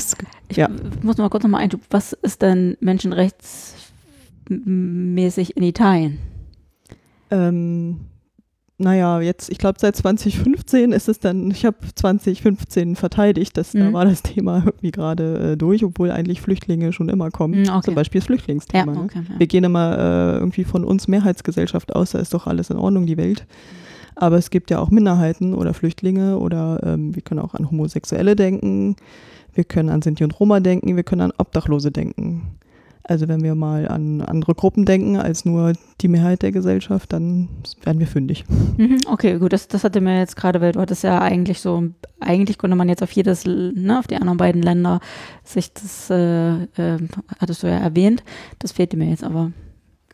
ich 0.47 0.57
ja. 0.57 0.69
muss 1.01 1.17
mal 1.17 1.29
kurz 1.29 1.43
nochmal 1.43 1.61
ein, 1.61 1.69
was 1.89 2.13
ist 2.13 2.41
denn 2.41 2.77
menschenrechtsmäßig 4.49 5.57
in 5.57 5.63
Italien? 5.63 6.17
Ähm, 7.31 7.99
naja, 8.77 9.21
jetzt, 9.21 9.49
ich 9.49 9.57
glaube, 9.59 9.79
seit 9.79 9.95
2015 9.95 10.91
ist 10.91 11.07
es 11.07 11.19
dann, 11.19 11.49
ich 11.51 11.65
habe 11.65 11.77
2015 11.95 12.95
verteidigt, 12.95 13.55
das, 13.57 13.71
da 13.71 13.79
Mhm. 13.89 13.93
war 13.93 14.05
das 14.05 14.23
Thema 14.23 14.63
irgendwie 14.65 14.91
gerade 14.91 15.51
äh, 15.53 15.57
durch, 15.57 15.83
obwohl 15.85 16.11
eigentlich 16.11 16.41
Flüchtlinge 16.41 16.91
schon 16.91 17.09
immer 17.09 17.29
kommen. 17.31 17.61
Mhm, 17.61 17.69
okay. 17.69 17.81
Zum 17.85 17.95
Beispiel 17.95 18.19
das 18.19 18.25
Ja, 18.25 18.27
Flüchtlingsthema. 18.35 18.91
ne? 18.93 18.99
okay. 19.01 19.21
Ja. 19.29 19.39
Wir 19.39 19.47
gehen 19.47 19.63
immer 19.63 19.97
äh, 19.97 20.37
irgendwie 20.37 20.63
von 20.63 20.83
uns 20.83 21.07
Mehrheitsgesellschaft 21.07 21.95
aus, 21.95 22.11
da 22.11 22.19
ist 22.19 22.33
doch 22.33 22.47
alles 22.47 22.69
in 22.69 22.77
Ordnung, 22.77 23.05
die 23.05 23.17
Welt. 23.17 23.45
Aber 24.15 24.37
es 24.37 24.49
gibt 24.51 24.69
ja 24.69 24.77
auch 24.79 24.91
Minderheiten 24.91 25.55
oder 25.55 25.73
Flüchtlinge 25.73 26.37
oder 26.37 26.79
ähm, 26.83 27.15
wir 27.15 27.23
können 27.23 27.39
auch 27.39 27.55
an 27.55 27.71
Homosexuelle 27.71 28.35
denken, 28.35 28.95
wir 29.55 29.63
können 29.63 29.89
an 29.89 30.01
Sinti 30.03 30.23
und 30.23 30.39
Roma 30.39 30.59
denken, 30.59 30.95
wir 30.95 31.03
können 31.03 31.21
an 31.21 31.33
Obdachlose 31.37 31.91
denken. 31.91 32.43
Also 33.05 33.27
wenn 33.27 33.43
wir 33.43 33.53
mal 33.53 33.87
an 33.89 34.21
andere 34.21 34.55
Gruppen 34.55 34.85
denken 34.85 35.17
als 35.17 35.43
nur 35.43 35.73
die 35.99 36.07
Mehrheit 36.07 36.41
der 36.41 36.53
Gesellschaft, 36.53 37.11
dann 37.11 37.49
werden 37.83 37.99
wir 37.99 38.07
fündig. 38.07 38.45
Mhm, 38.77 38.99
Okay, 39.07 39.37
gut, 39.39 39.51
das, 39.51 39.67
das 39.67 39.83
hatte 39.83 39.99
mir 39.99 40.19
jetzt 40.19 40.37
gerade, 40.37 40.61
weil 40.61 40.71
du 40.71 40.79
hattest 40.79 41.03
ja 41.03 41.19
eigentlich 41.19 41.59
so, 41.59 41.83
eigentlich 42.21 42.57
konnte 42.57 42.77
man 42.77 42.87
jetzt 42.87 43.03
auf 43.03 43.11
jedes, 43.11 43.45
ne, 43.45 43.99
auf 43.99 44.07
die 44.07 44.15
anderen 44.15 44.37
beiden 44.37 44.61
Länder 44.61 45.01
sich 45.43 45.73
das, 45.73 46.09
äh, 46.09 46.63
äh, 46.63 46.99
hattest 47.39 47.63
du 47.63 47.67
ja 47.67 47.77
erwähnt, 47.77 48.23
das 48.59 48.71
fehlte 48.71 48.95
mir 48.95 49.09
jetzt 49.09 49.23
aber. 49.23 49.51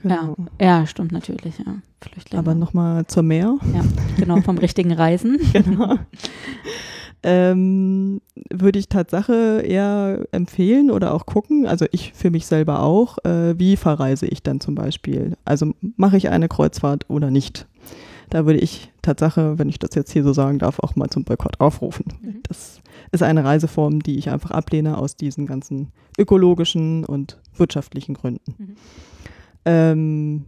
Genau. 0.02 0.36
Ja, 0.60 0.88
stimmt 0.88 1.12
natürlich, 1.12 1.60
ja. 1.60 1.76
Flüchtlinge. 2.02 2.40
Aber 2.40 2.56
nochmal 2.56 3.06
zur 3.06 3.22
Meer. 3.22 3.58
Ja, 3.74 3.82
genau, 4.18 4.42
vom 4.42 4.58
richtigen 4.60 4.94
Reisen. 4.94 5.38
genau. 5.54 5.96
ähm, 7.24 8.22
würde 8.50 8.80
ich 8.80 8.88
Tatsache 8.88 9.62
eher 9.66 10.26
empfehlen 10.32 10.90
oder 10.90 11.14
auch 11.14 11.26
gucken, 11.26 11.68
also 11.68 11.86
ich 11.92 12.14
für 12.14 12.32
mich 12.32 12.46
selber 12.46 12.82
auch, 12.82 13.18
äh, 13.26 13.58
wie 13.60 13.76
verreise 13.76 14.26
ich 14.26 14.42
dann 14.42 14.60
zum 14.60 14.76
Beispiel? 14.76 15.36
Also 15.46 15.74
mache 15.98 16.18
ich 16.18 16.30
eine 16.30 16.48
Kreuzfahrt 16.48 17.10
oder 17.10 17.30
nicht? 17.30 17.68
Da 18.30 18.46
würde 18.46 18.60
ich 18.60 18.92
Tatsache, 19.02 19.58
wenn 19.58 19.70
ich 19.70 19.80
das 19.80 19.96
jetzt 19.96 20.12
hier 20.12 20.24
so 20.24 20.34
sagen 20.34 20.60
darf, 20.60 20.80
auch 20.80 20.96
mal 20.96 21.10
zum 21.10 21.24
Boykott 21.24 21.60
aufrufen. 21.60 22.06
Mhm. 22.22 22.42
Das 22.48 22.80
ist 23.12 23.24
eine 23.24 23.44
Reiseform, 23.44 24.02
die 24.02 24.18
ich 24.18 24.30
einfach 24.30 24.52
ablehne 24.52 24.98
aus 24.98 25.16
diesen 25.16 25.46
ganzen 25.48 25.92
ökologischen 26.18 27.06
und 27.06 27.40
wirtschaftlichen 27.56 28.14
Gründen. 28.14 28.56
Mhm. 28.58 28.76
Ähm, 29.66 30.46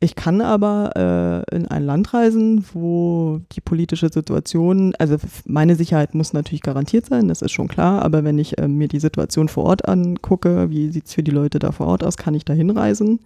ich 0.00 0.14
kann 0.14 0.40
aber 0.40 1.44
äh, 1.50 1.56
in 1.56 1.66
ein 1.66 1.82
Land 1.82 2.14
reisen, 2.14 2.64
wo 2.72 3.40
die 3.52 3.60
politische 3.60 4.10
Situation, 4.10 4.94
also 4.98 5.16
meine 5.44 5.74
Sicherheit 5.74 6.14
muss 6.14 6.32
natürlich 6.32 6.62
garantiert 6.62 7.06
sein, 7.06 7.26
das 7.26 7.42
ist 7.42 7.50
schon 7.50 7.66
klar, 7.66 8.02
aber 8.02 8.22
wenn 8.22 8.38
ich 8.38 8.58
äh, 8.58 8.68
mir 8.68 8.86
die 8.86 9.00
Situation 9.00 9.48
vor 9.48 9.64
Ort 9.64 9.88
angucke, 9.88 10.70
wie 10.70 10.90
sieht 10.90 11.06
es 11.06 11.14
für 11.14 11.24
die 11.24 11.32
Leute 11.32 11.58
da 11.58 11.72
vor 11.72 11.88
Ort 11.88 12.04
aus, 12.04 12.16
kann 12.16 12.34
ich 12.34 12.44
da 12.44 12.52
hinreisen? 12.52 13.18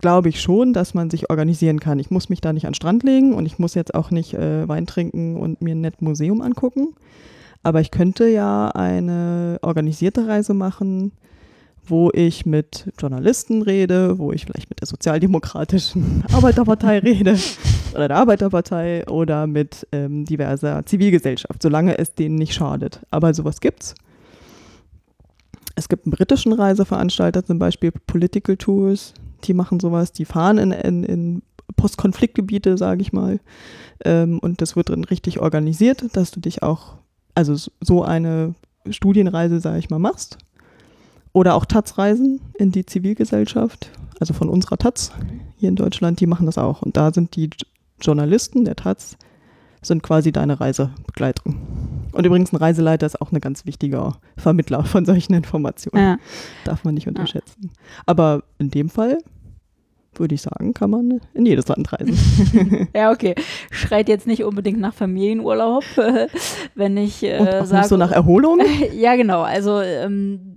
Glaube 0.00 0.28
ich 0.28 0.40
schon, 0.40 0.72
dass 0.72 0.94
man 0.94 1.10
sich 1.10 1.30
organisieren 1.30 1.80
kann. 1.80 1.98
Ich 1.98 2.10
muss 2.10 2.28
mich 2.28 2.40
da 2.40 2.52
nicht 2.52 2.66
an 2.66 2.72
den 2.72 2.76
Strand 2.76 3.02
legen 3.02 3.34
und 3.34 3.46
ich 3.46 3.58
muss 3.58 3.74
jetzt 3.74 3.94
auch 3.94 4.12
nicht 4.12 4.34
äh, 4.34 4.68
Wein 4.68 4.86
trinken 4.86 5.36
und 5.36 5.62
mir 5.62 5.74
ein 5.74 5.80
nett 5.80 6.00
Museum 6.00 6.42
angucken. 6.42 6.94
Aber 7.64 7.80
ich 7.80 7.90
könnte 7.90 8.28
ja 8.28 8.68
eine 8.68 9.58
organisierte 9.62 10.28
Reise 10.28 10.54
machen, 10.54 11.12
wo 11.86 12.10
ich 12.12 12.46
mit 12.46 12.90
Journalisten 12.98 13.62
rede, 13.62 14.18
wo 14.18 14.32
ich 14.32 14.44
vielleicht 14.44 14.70
mit 14.70 14.80
der 14.80 14.88
sozialdemokratischen 14.88 16.24
Arbeiterpartei 16.32 16.98
rede 16.98 17.36
oder 17.94 18.08
der 18.08 18.16
Arbeiterpartei 18.16 19.06
oder 19.08 19.46
mit 19.46 19.86
ähm, 19.92 20.24
diverser 20.24 20.84
Zivilgesellschaft, 20.86 21.62
solange 21.62 21.98
es 21.98 22.14
denen 22.14 22.36
nicht 22.36 22.54
schadet. 22.54 23.00
Aber 23.10 23.32
sowas 23.34 23.60
gibt's. 23.60 23.94
Es 25.76 25.88
gibt 25.88 26.06
einen 26.06 26.12
britischen 26.12 26.52
Reiseveranstalter, 26.52 27.44
zum 27.44 27.58
Beispiel 27.58 27.92
Political 28.06 28.56
Tours, 28.56 29.14
die 29.44 29.54
machen 29.54 29.80
sowas, 29.80 30.12
die 30.12 30.24
fahren 30.24 30.58
in, 30.58 30.70
in, 30.70 31.04
in 31.04 31.42
Postkonfliktgebiete, 31.76 32.78
sage 32.78 33.02
ich 33.02 33.12
mal. 33.12 33.40
Ähm, 34.04 34.38
und 34.38 34.60
das 34.60 34.76
wird 34.76 34.90
dann 34.90 35.04
richtig 35.04 35.40
organisiert, 35.40 36.16
dass 36.16 36.30
du 36.30 36.40
dich 36.40 36.62
auch, 36.62 36.94
also 37.34 37.54
so 37.80 38.02
eine 38.02 38.54
Studienreise, 38.88 39.60
sage 39.60 39.78
ich 39.78 39.90
mal, 39.90 39.98
machst. 39.98 40.38
Oder 41.34 41.54
auch 41.56 41.66
Taz-Reisen 41.66 42.40
in 42.58 42.72
die 42.72 42.86
Zivilgesellschaft, 42.86 43.90
also 44.20 44.32
von 44.32 44.48
unserer 44.48 44.78
Taz 44.78 45.12
hier 45.58 45.68
in 45.68 45.76
Deutschland, 45.76 46.20
die 46.20 46.26
machen 46.26 46.46
das 46.46 46.56
auch. 46.56 46.80
Und 46.80 46.96
da 46.96 47.12
sind 47.12 47.36
die 47.36 47.50
Journalisten 48.00 48.64
der 48.64 48.76
Taz 48.76 49.18
sind 49.82 50.02
quasi 50.02 50.32
deine 50.32 50.60
Reisebegleitung. 50.60 51.56
Und 52.12 52.24
übrigens, 52.24 52.52
ein 52.52 52.56
Reiseleiter 52.56 53.04
ist 53.04 53.20
auch 53.20 53.32
ein 53.32 53.40
ganz 53.40 53.66
wichtiger 53.66 54.16
Vermittler 54.36 54.84
von 54.84 55.04
solchen 55.04 55.34
Informationen. 55.34 56.02
Ja. 56.02 56.18
Darf 56.64 56.84
man 56.84 56.94
nicht 56.94 57.08
unterschätzen. 57.08 57.70
Aber 58.06 58.44
in 58.58 58.70
dem 58.70 58.88
Fall 58.88 59.18
würde 60.14 60.36
ich 60.36 60.42
sagen, 60.42 60.74
kann 60.74 60.90
man 60.90 61.20
in 61.34 61.44
jedes 61.44 61.66
Land 61.68 61.92
reisen. 61.92 62.88
Ja, 62.94 63.10
okay. 63.10 63.34
Schreit 63.70 64.08
jetzt 64.08 64.26
nicht 64.28 64.44
unbedingt 64.44 64.78
nach 64.78 64.94
Familienurlaub, 64.94 65.82
wenn 66.76 66.96
ich 66.96 67.22
äh, 67.24 67.38
Und 67.40 67.48
auch 67.48 67.64
sage. 67.64 67.80
nicht 67.80 67.88
so 67.88 67.96
nach 67.96 68.12
Erholung. 68.12 68.60
ja, 68.94 69.16
genau. 69.16 69.42
Also 69.42 69.80
ähm, 69.80 70.53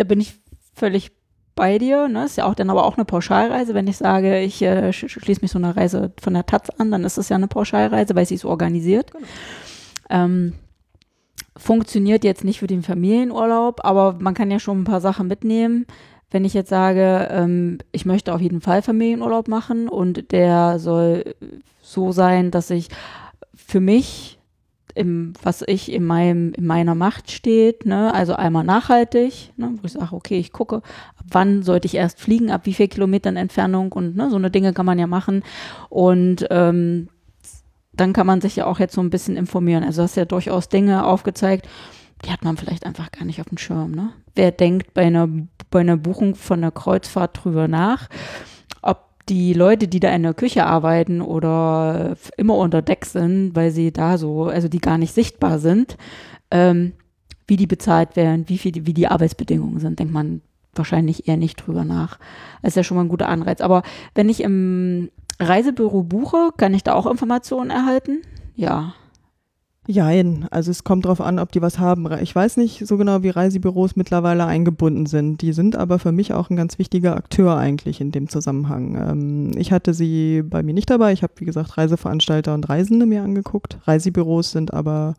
da 0.00 0.04
bin 0.04 0.20
ich 0.20 0.40
völlig 0.74 1.12
bei 1.54 1.78
dir. 1.78 2.08
Ne? 2.08 2.24
Ist 2.24 2.38
ja 2.38 2.46
auch 2.46 2.54
dann 2.54 2.70
aber 2.70 2.84
auch 2.84 2.96
eine 2.96 3.04
Pauschalreise. 3.04 3.74
Wenn 3.74 3.86
ich 3.86 3.98
sage, 3.98 4.40
ich 4.40 4.62
äh, 4.62 4.92
sch 4.92 5.08
schließe 5.08 5.42
mich 5.42 5.50
so 5.50 5.58
eine 5.58 5.76
Reise 5.76 6.12
von 6.20 6.32
der 6.32 6.46
Taz 6.46 6.70
an, 6.70 6.90
dann 6.90 7.04
ist 7.04 7.18
es 7.18 7.28
ja 7.28 7.36
eine 7.36 7.48
Pauschalreise, 7.48 8.14
weil 8.14 8.24
sie 8.24 8.36
es 8.36 8.46
organisiert. 8.46 9.12
Genau. 9.12 9.26
Ähm, 10.08 10.54
funktioniert 11.56 12.24
jetzt 12.24 12.44
nicht 12.44 12.60
für 12.60 12.66
den 12.66 12.82
Familienurlaub, 12.82 13.84
aber 13.84 14.16
man 14.18 14.32
kann 14.32 14.50
ja 14.50 14.58
schon 14.58 14.80
ein 14.80 14.84
paar 14.84 15.02
Sachen 15.02 15.28
mitnehmen. 15.28 15.86
Wenn 16.30 16.46
ich 16.46 16.54
jetzt 16.54 16.70
sage, 16.70 17.28
ähm, 17.30 17.78
ich 17.92 18.06
möchte 18.06 18.32
auf 18.32 18.40
jeden 18.40 18.62
Fall 18.62 18.80
Familienurlaub 18.80 19.48
machen 19.48 19.88
und 19.88 20.32
der 20.32 20.78
soll 20.78 21.34
so 21.82 22.12
sein, 22.12 22.50
dass 22.50 22.70
ich 22.70 22.88
für 23.54 23.80
mich 23.80 24.39
im, 25.00 25.32
was 25.42 25.64
ich 25.66 25.90
in 25.90 26.04
meinem, 26.04 26.52
in 26.52 26.66
meiner 26.66 26.94
Macht 26.94 27.30
steht, 27.30 27.86
ne, 27.86 28.12
also 28.12 28.34
einmal 28.34 28.64
nachhaltig, 28.64 29.52
ne, 29.56 29.72
wo 29.80 29.86
ich 29.86 29.92
sage, 29.92 30.14
okay, 30.14 30.38
ich 30.38 30.52
gucke, 30.52 30.76
ab 30.76 31.26
wann 31.30 31.62
sollte 31.62 31.86
ich 31.86 31.94
erst 31.94 32.20
fliegen, 32.20 32.50
ab 32.50 32.66
wie 32.66 32.74
viel 32.74 32.88
Kilometern 32.88 33.36
Entfernung 33.36 33.92
und 33.92 34.14
ne, 34.14 34.28
so 34.30 34.36
eine 34.36 34.50
Dinge 34.50 34.74
kann 34.74 34.86
man 34.86 34.98
ja 34.98 35.06
machen. 35.06 35.42
Und 35.88 36.46
ähm, 36.50 37.08
dann 37.92 38.12
kann 38.12 38.26
man 38.26 38.40
sich 38.40 38.56
ja 38.56 38.66
auch 38.66 38.78
jetzt 38.78 38.94
so 38.94 39.00
ein 39.00 39.10
bisschen 39.10 39.36
informieren. 39.36 39.84
Also 39.84 40.02
hast 40.02 40.16
ja 40.16 40.26
durchaus 40.26 40.68
Dinge 40.68 41.06
aufgezeigt, 41.06 41.66
die 42.24 42.30
hat 42.30 42.44
man 42.44 42.58
vielleicht 42.58 42.84
einfach 42.84 43.10
gar 43.10 43.24
nicht 43.24 43.40
auf 43.40 43.48
dem 43.48 43.58
Schirm. 43.58 43.92
Ne? 43.92 44.10
Wer 44.34 44.52
denkt 44.52 44.92
bei 44.92 45.06
einer, 45.06 45.28
bei 45.70 45.80
einer 45.80 45.96
Buchung 45.96 46.34
von 46.34 46.60
einer 46.60 46.70
Kreuzfahrt 46.70 47.42
drüber 47.42 47.68
nach, 47.68 48.08
die 49.28 49.52
Leute, 49.52 49.88
die 49.88 50.00
da 50.00 50.14
in 50.14 50.22
der 50.22 50.34
Küche 50.34 50.66
arbeiten 50.66 51.20
oder 51.20 52.16
immer 52.36 52.56
unter 52.56 52.82
Deck 52.82 53.04
sind, 53.04 53.54
weil 53.54 53.70
sie 53.70 53.92
da 53.92 54.18
so, 54.18 54.44
also 54.44 54.68
die 54.68 54.80
gar 54.80 54.98
nicht 54.98 55.14
sichtbar 55.14 55.58
sind, 55.58 55.96
ähm, 56.50 56.92
wie 57.46 57.56
die 57.56 57.66
bezahlt 57.66 58.16
werden, 58.16 58.48
wie, 58.48 58.58
viel, 58.58 58.86
wie 58.86 58.94
die 58.94 59.08
Arbeitsbedingungen 59.08 59.78
sind, 59.78 59.98
denkt 59.98 60.12
man 60.12 60.40
wahrscheinlich 60.74 61.28
eher 61.28 61.36
nicht 61.36 61.56
drüber 61.56 61.84
nach. 61.84 62.18
Das 62.62 62.70
ist 62.70 62.76
ja 62.76 62.84
schon 62.84 62.96
mal 62.96 63.04
ein 63.04 63.08
guter 63.08 63.28
Anreiz. 63.28 63.60
Aber 63.60 63.82
wenn 64.14 64.28
ich 64.28 64.42
im 64.42 65.10
Reisebüro 65.38 66.02
buche, 66.02 66.50
kann 66.56 66.74
ich 66.74 66.84
da 66.84 66.94
auch 66.94 67.06
Informationen 67.06 67.70
erhalten? 67.70 68.22
Ja. 68.54 68.94
Jein, 69.90 70.46
also 70.52 70.70
es 70.70 70.84
kommt 70.84 71.04
darauf 71.04 71.20
an, 71.20 71.40
ob 71.40 71.50
die 71.50 71.62
was 71.62 71.80
haben. 71.80 72.06
Ich 72.22 72.32
weiß 72.32 72.58
nicht 72.58 72.86
so 72.86 72.96
genau, 72.96 73.24
wie 73.24 73.30
Reisebüros 73.30 73.96
mittlerweile 73.96 74.46
eingebunden 74.46 75.06
sind. 75.06 75.42
Die 75.42 75.52
sind 75.52 75.74
aber 75.74 75.98
für 75.98 76.12
mich 76.12 76.32
auch 76.32 76.48
ein 76.48 76.54
ganz 76.54 76.78
wichtiger 76.78 77.16
Akteur 77.16 77.56
eigentlich 77.56 78.00
in 78.00 78.12
dem 78.12 78.28
Zusammenhang. 78.28 78.94
Ähm, 78.94 79.50
ich 79.58 79.72
hatte 79.72 79.92
sie 79.92 80.42
bei 80.42 80.62
mir 80.62 80.74
nicht 80.74 80.90
dabei. 80.90 81.12
Ich 81.12 81.24
habe, 81.24 81.32
wie 81.38 81.44
gesagt, 81.44 81.76
Reiseveranstalter 81.76 82.54
und 82.54 82.68
Reisende 82.68 83.04
mir 83.04 83.24
angeguckt. 83.24 83.78
Reisebüros 83.84 84.52
sind 84.52 84.72
aber, 84.72 85.14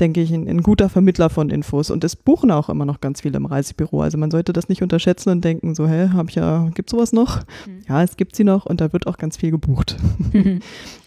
denke 0.00 0.20
ich, 0.20 0.32
ein, 0.32 0.48
ein 0.48 0.62
guter 0.62 0.88
Vermittler 0.88 1.30
von 1.30 1.50
Infos. 1.50 1.90
Und 1.90 2.04
es 2.04 2.16
buchen 2.16 2.50
auch 2.50 2.68
immer 2.68 2.84
noch 2.84 3.00
ganz 3.00 3.22
viele 3.22 3.36
im 3.36 3.46
Reisebüro. 3.46 4.02
Also 4.02 4.18
man 4.18 4.30
sollte 4.30 4.52
das 4.52 4.68
nicht 4.68 4.82
unterschätzen 4.82 5.30
und 5.30 5.44
denken, 5.44 5.74
so, 5.74 5.88
hä, 5.88 6.10
hab 6.12 6.28
ich 6.28 6.34
ja, 6.34 6.68
gibt's 6.74 6.92
sowas 6.92 7.12
noch? 7.12 7.40
Mhm. 7.66 7.82
Ja, 7.88 8.02
es 8.02 8.16
gibt 8.16 8.36
sie 8.36 8.44
noch 8.44 8.66
und 8.66 8.80
da 8.80 8.92
wird 8.92 9.06
auch 9.06 9.16
ganz 9.16 9.36
viel 9.36 9.50
gebucht. 9.50 9.96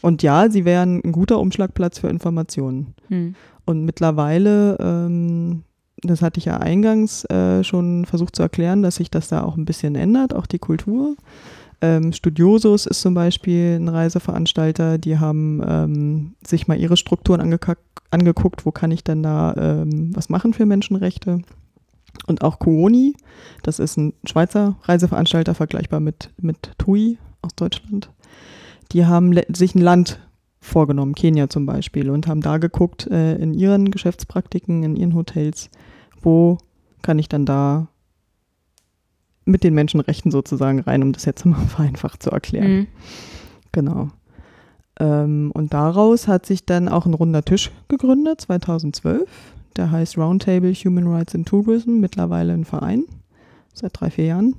Und 0.02 0.24
ja, 0.24 0.50
sie 0.50 0.64
wären 0.64 1.02
ein 1.04 1.12
guter 1.12 1.40
Umschlagplatz 1.40 2.00
für 2.00 2.08
Informationen. 2.08 2.94
Hm. 3.10 3.36
Und 3.66 3.84
mittlerweile, 3.84 4.78
ähm, 4.80 5.64
das 6.02 6.22
hatte 6.22 6.40
ich 6.40 6.46
ja 6.46 6.58
eingangs 6.58 7.26
äh, 7.26 7.64
schon 7.64 8.06
versucht 8.06 8.36
zu 8.36 8.42
erklären, 8.42 8.82
dass 8.82 8.96
sich 8.96 9.12
das 9.12 9.28
da 9.28 9.44
auch 9.44 9.58
ein 9.58 9.66
bisschen 9.66 9.96
ändert, 9.96 10.34
auch 10.34 10.46
die 10.46 10.60
Kultur. 10.60 11.16
Ähm, 11.82 12.12
Studiosus 12.12 12.86
ist 12.86 13.02
zum 13.02 13.14
Beispiel 13.14 13.78
ein 13.80 13.88
Reiseveranstalter, 13.88 14.98
die 14.98 15.18
haben 15.18 15.62
ähm, 15.66 16.36
sich 16.46 16.68
mal 16.68 16.78
ihre 16.80 16.98
Strukturen 16.98 17.42
angeguckt, 18.12 18.66
wo 18.66 18.72
kann 18.72 18.92
ich 18.92 19.04
denn 19.04 19.24
da 19.24 19.54
ähm, 19.58 20.12
was 20.14 20.30
machen 20.30 20.54
für 20.54 20.66
Menschenrechte. 20.66 21.42
Und 22.28 22.44
auch 22.44 22.60
Kuoni, 22.60 23.16
das 23.64 23.80
ist 23.80 23.98
ein 23.98 24.14
Schweizer 24.26 24.78
Reiseveranstalter, 24.84 25.56
vergleichbar 25.56 26.00
mit, 26.00 26.32
mit 26.38 26.74
TUI 26.78 27.18
aus 27.42 27.56
Deutschland. 27.56 28.10
Die 28.92 29.06
haben 29.06 29.34
sich 29.54 29.76
ein 29.76 29.82
Land 29.82 30.20
vorgenommen, 30.60 31.16
Kenia 31.16 31.50
zum 31.50 31.66
Beispiel, 31.66 32.10
und 32.10 32.28
haben 32.28 32.42
da 32.42 32.58
geguckt 32.58 33.08
äh, 33.08 33.36
in 33.36 33.54
ihren 33.54 33.92
Geschäftspraktiken, 33.92 34.84
in 34.84 34.96
ihren 34.96 35.16
Hotels, 35.16 35.70
wo 36.22 36.58
kann 37.02 37.20
ich 37.20 37.30
dann 37.30 37.46
da 37.46 37.88
mit 39.50 39.64
den 39.64 39.74
Menschenrechten 39.74 40.32
sozusagen 40.32 40.80
rein, 40.80 41.04
um 41.04 41.12
das 41.12 41.26
jetzt 41.26 41.46
mal 41.46 41.60
vereinfacht 41.68 42.24
zu 42.24 42.32
erklären. 42.32 42.68
Hm. 42.68 42.88
Genau. 43.72 44.10
Ähm, 45.00 45.52
und 45.54 45.74
daraus 45.74 46.28
hat 46.28 46.46
sich 46.46 46.66
dann 46.66 46.88
auch 46.88 47.06
ein 47.06 47.14
runder 47.14 47.44
Tisch 47.44 47.72
gegründet, 47.88 48.42
2012. 48.42 49.30
Der 49.76 49.92
heißt 49.92 50.18
Roundtable 50.18 50.74
Human 50.74 51.08
Rights 51.08 51.34
in 51.34 51.46
Tourism, 51.46 52.00
mittlerweile 52.00 52.54
ein 52.54 52.66
Verein, 52.66 53.06
seit 53.74 54.00
drei, 54.00 54.10
vier 54.10 54.26
Jahren. 54.26 54.56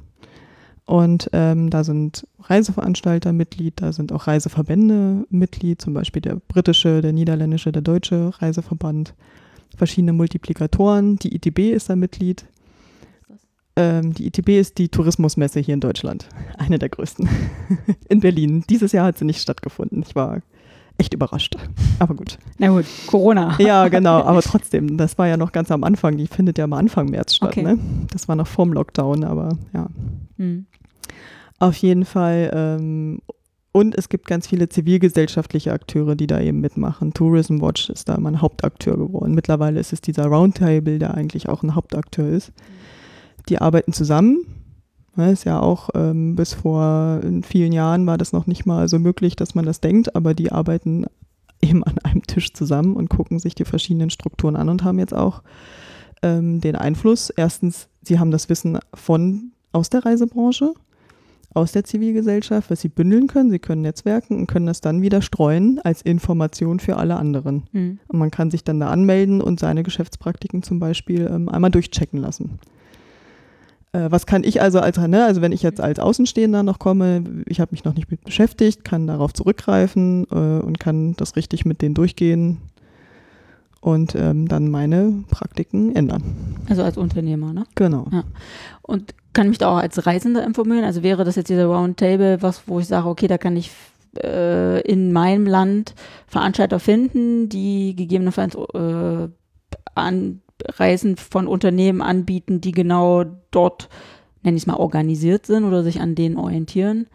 Und 0.86 1.30
ähm, 1.32 1.70
da 1.70 1.84
sind 1.84 2.26
Reiseveranstalter 2.40 3.32
Mitglied, 3.32 3.74
da 3.76 3.92
sind 3.92 4.12
auch 4.12 4.26
Reiseverbände 4.26 5.24
Mitglied, 5.30 5.80
zum 5.80 5.94
Beispiel 5.94 6.22
der 6.22 6.36
britische, 6.48 7.00
der 7.00 7.12
niederländische, 7.12 7.70
der 7.70 7.82
deutsche 7.82 8.32
Reiseverband, 8.40 9.14
verschiedene 9.76 10.12
Multiplikatoren. 10.12 11.16
Die 11.16 11.34
ITB 11.34 11.72
ist 11.72 11.90
da 11.90 11.96
Mitglied. 11.96 12.44
Ähm, 13.76 14.12
die 14.12 14.26
ITB 14.26 14.50
ist 14.50 14.78
die 14.78 14.88
Tourismusmesse 14.88 15.60
hier 15.60 15.74
in 15.74 15.80
Deutschland, 15.80 16.28
eine 16.58 16.78
der 16.78 16.88
größten 16.88 17.28
in 18.08 18.20
Berlin. 18.20 18.64
Dieses 18.68 18.92
Jahr 18.92 19.06
hat 19.06 19.18
sie 19.18 19.24
nicht 19.24 19.40
stattgefunden. 19.40 20.02
Ich 20.06 20.14
war 20.14 20.42
echt 20.98 21.14
überrascht. 21.14 21.56
Aber 21.98 22.14
gut. 22.14 22.38
Na 22.58 22.68
gut, 22.68 22.84
Corona. 23.06 23.56
Ja, 23.58 23.88
genau. 23.88 24.22
Aber 24.24 24.42
trotzdem, 24.42 24.96
das 24.96 25.16
war 25.18 25.26
ja 25.26 25.36
noch 25.36 25.52
ganz 25.52 25.70
am 25.70 25.82
Anfang. 25.82 26.16
Die 26.16 26.26
findet 26.26 26.58
ja 26.58 26.66
mal 26.66 26.78
Anfang 26.78 27.06
März 27.06 27.36
statt. 27.36 27.50
Okay. 27.50 27.62
Ne? 27.62 27.78
Das 28.12 28.28
war 28.28 28.36
noch 28.36 28.46
vorm 28.46 28.72
Lockdown, 28.72 29.24
aber 29.24 29.56
ja. 29.72 29.88
Hm. 30.36 30.66
Auf 31.58 31.76
jeden 31.76 32.04
Fall. 32.04 32.50
Ähm, 32.52 33.20
und 33.72 33.96
es 33.96 34.08
gibt 34.08 34.26
ganz 34.26 34.48
viele 34.48 34.68
zivilgesellschaftliche 34.68 35.72
Akteure, 35.72 36.16
die 36.16 36.26
da 36.26 36.40
eben 36.40 36.60
mitmachen. 36.60 37.14
Tourism 37.14 37.60
Watch 37.60 37.88
ist 37.88 38.08
da 38.08 38.16
immer 38.16 38.30
ein 38.30 38.42
Hauptakteur 38.42 38.96
geworden. 38.96 39.34
Mittlerweile 39.34 39.78
ist 39.78 39.92
es 39.92 40.00
dieser 40.00 40.26
Roundtable, 40.26 40.98
der 40.98 41.14
eigentlich 41.14 41.48
auch 41.48 41.62
ein 41.62 41.74
Hauptakteur 41.74 42.28
ist. 42.28 42.52
Die 43.48 43.58
arbeiten 43.58 43.92
zusammen. 43.92 44.46
Ne, 45.16 45.32
ist 45.32 45.44
ja 45.44 45.60
auch 45.60 45.90
ähm, 45.94 46.36
bis 46.36 46.54
vor 46.54 47.20
vielen 47.42 47.72
Jahren 47.72 48.06
war 48.06 48.16
das 48.16 48.32
noch 48.32 48.46
nicht 48.46 48.64
mal 48.64 48.88
so 48.88 49.00
möglich, 49.00 49.34
dass 49.34 49.56
man 49.56 49.64
das 49.64 49.80
denkt, 49.80 50.14
aber 50.14 50.34
die 50.34 50.52
arbeiten 50.52 51.06
eben 51.60 51.84
an 51.84 51.98
einem 51.98 52.22
Tisch 52.22 52.52
zusammen 52.52 52.96
und 52.96 53.10
gucken 53.10 53.38
sich 53.38 53.54
die 53.54 53.64
verschiedenen 53.64 54.10
Strukturen 54.10 54.56
an 54.56 54.68
und 54.68 54.84
haben 54.84 54.98
jetzt 54.98 55.14
auch 55.14 55.42
ähm, 56.22 56.60
den 56.60 56.76
Einfluss. 56.76 57.30
Erstens, 57.30 57.88
sie 58.02 58.18
haben 58.18 58.30
das 58.30 58.48
Wissen 58.48 58.78
von 58.94 59.52
aus 59.72 59.90
der 59.90 60.04
Reisebranche, 60.04 60.74
aus 61.52 61.72
der 61.72 61.84
Zivilgesellschaft, 61.84 62.70
was 62.70 62.80
sie 62.80 62.88
bündeln 62.88 63.26
können. 63.26 63.50
Sie 63.50 63.58
können 63.58 63.82
netzwerken 63.82 64.36
und 64.36 64.46
können 64.46 64.66
das 64.66 64.80
dann 64.80 65.02
wieder 65.02 65.22
streuen 65.22 65.80
als 65.82 66.02
Information 66.02 66.80
für 66.80 66.96
alle 66.96 67.16
anderen. 67.16 67.64
Hm. 67.72 67.98
Und 68.06 68.18
man 68.18 68.30
kann 68.30 68.50
sich 68.50 68.64
dann 68.64 68.80
da 68.80 68.88
anmelden 68.88 69.40
und 69.40 69.60
seine 69.60 69.82
Geschäftspraktiken 69.82 70.62
zum 70.62 70.78
Beispiel 70.78 71.28
ähm, 71.32 71.48
einmal 71.48 71.70
durchchecken 71.70 72.20
lassen. 72.20 72.58
Äh, 73.92 74.10
was 74.10 74.26
kann 74.26 74.44
ich 74.44 74.62
also 74.62 74.80
als, 74.80 74.98
ne, 74.98 75.24
also 75.24 75.42
wenn 75.42 75.52
ich 75.52 75.62
jetzt 75.62 75.80
als 75.80 75.98
Außenstehender 75.98 76.62
noch 76.62 76.78
komme, 76.78 77.24
ich 77.46 77.60
habe 77.60 77.72
mich 77.72 77.84
noch 77.84 77.94
nicht 77.94 78.10
mit 78.10 78.24
beschäftigt, 78.24 78.84
kann 78.84 79.06
darauf 79.06 79.32
zurückgreifen 79.32 80.26
äh, 80.30 80.34
und 80.34 80.78
kann 80.78 81.14
das 81.16 81.36
richtig 81.36 81.64
mit 81.64 81.82
denen 81.82 81.94
durchgehen 81.94 82.58
und 83.80 84.14
ähm, 84.14 84.46
dann 84.46 84.70
meine 84.70 85.24
Praktiken 85.30 85.96
ändern. 85.96 86.22
Also 86.68 86.82
als 86.82 86.96
Unternehmer, 86.96 87.52
ne? 87.52 87.64
Genau. 87.74 88.06
Und 88.82 89.14
kann 89.32 89.48
mich 89.48 89.58
da 89.58 89.70
auch 89.70 89.78
als 89.78 90.06
Reisender 90.06 90.44
informieren? 90.44 90.84
Also 90.84 91.02
wäre 91.02 91.24
das 91.24 91.36
jetzt 91.36 91.48
dieser 91.48 91.66
Roundtable, 91.66 92.42
was, 92.42 92.62
wo 92.66 92.80
ich 92.80 92.86
sage, 92.86 93.08
okay, 93.08 93.26
da 93.26 93.38
kann 93.38 93.56
ich 93.56 93.70
äh, 94.22 94.80
in 94.82 95.12
meinem 95.12 95.46
Land 95.46 95.94
Veranstalter 96.26 96.78
finden, 96.78 97.48
die 97.48 97.94
gegebenenfalls 97.96 98.54
äh, 98.54 99.28
an 99.94 100.42
Reisen 100.68 101.16
von 101.16 101.46
Unternehmen 101.46 102.02
anbieten, 102.02 102.60
die 102.60 102.72
genau 102.72 103.24
dort, 103.50 103.88
nenne 104.42 104.56
ich 104.56 104.62
es 104.64 104.66
mal, 104.66 104.76
organisiert 104.76 105.46
sind 105.46 105.64
oder 105.64 105.82
sich 105.82 106.00
an 106.00 106.14
denen 106.14 106.36
orientieren. 106.36 107.06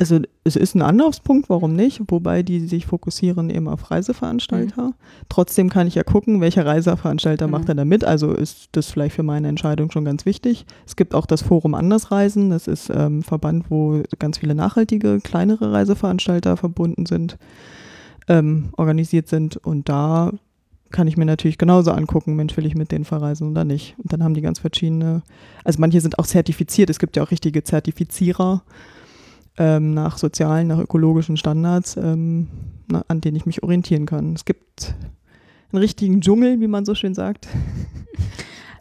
Also 0.00 0.20
es 0.44 0.54
ist 0.54 0.76
ein 0.76 0.82
Anlaufspunkt, 0.82 1.48
warum 1.50 1.72
nicht? 1.74 2.00
Wobei 2.06 2.44
die 2.44 2.60
sich 2.60 2.86
fokussieren 2.86 3.50
eben 3.50 3.66
auf 3.66 3.90
Reiseveranstalter. 3.90 4.92
Trotzdem 5.28 5.70
kann 5.70 5.88
ich 5.88 5.96
ja 5.96 6.04
gucken, 6.04 6.40
welcher 6.40 6.64
Reiseveranstalter 6.64 7.46
Mhm. 7.46 7.50
macht 7.50 7.68
er 7.68 7.74
da 7.74 7.84
mit. 7.84 8.04
Also 8.04 8.32
ist 8.32 8.68
das 8.72 8.86
vielleicht 8.86 9.16
für 9.16 9.24
meine 9.24 9.48
Entscheidung 9.48 9.90
schon 9.90 10.04
ganz 10.04 10.24
wichtig. 10.24 10.66
Es 10.86 10.94
gibt 10.94 11.16
auch 11.16 11.26
das 11.26 11.42
Forum 11.42 11.74
Andersreisen. 11.74 12.50
Das 12.50 12.68
ist 12.68 12.90
ähm, 12.94 13.22
Verband, 13.24 13.72
wo 13.72 14.00
ganz 14.20 14.38
viele 14.38 14.54
nachhaltige, 14.54 15.18
kleinere 15.20 15.72
Reiseveranstalter 15.72 16.56
verbunden 16.56 17.04
sind. 17.06 17.36
ähm, 18.28 18.68
organisiert 18.76 19.26
sind. 19.26 19.56
Und 19.56 19.88
da 19.88 20.30
kann 20.90 21.06
ich 21.06 21.16
mir 21.16 21.24
natürlich 21.24 21.58
genauso 21.58 21.90
angucken, 21.92 22.36
Mensch, 22.36 22.56
will 22.56 22.66
ich 22.66 22.74
mit 22.74 22.92
denen 22.92 23.04
verreisen 23.04 23.50
oder 23.50 23.64
nicht. 23.64 23.94
Und 23.98 24.12
dann 24.12 24.22
haben 24.22 24.34
die 24.34 24.40
ganz 24.40 24.58
verschiedene, 24.58 25.22
also 25.64 25.80
manche 25.80 26.00
sind 26.00 26.18
auch 26.18 26.26
zertifiziert, 26.26 26.90
es 26.90 26.98
gibt 26.98 27.16
ja 27.16 27.22
auch 27.22 27.30
richtige 27.30 27.62
Zertifizierer 27.62 28.62
ähm, 29.58 29.92
nach 29.92 30.18
sozialen, 30.18 30.68
nach 30.68 30.78
ökologischen 30.78 31.36
Standards, 31.36 31.96
ähm, 31.96 32.48
na, 32.88 33.04
an 33.08 33.20
denen 33.20 33.36
ich 33.36 33.46
mich 33.46 33.62
orientieren 33.62 34.06
kann. 34.06 34.34
Es 34.34 34.44
gibt 34.44 34.94
einen 35.72 35.82
richtigen 35.82 36.20
Dschungel, 36.20 36.60
wie 36.60 36.68
man 36.68 36.84
so 36.84 36.94
schön 36.94 37.14
sagt. 37.14 37.48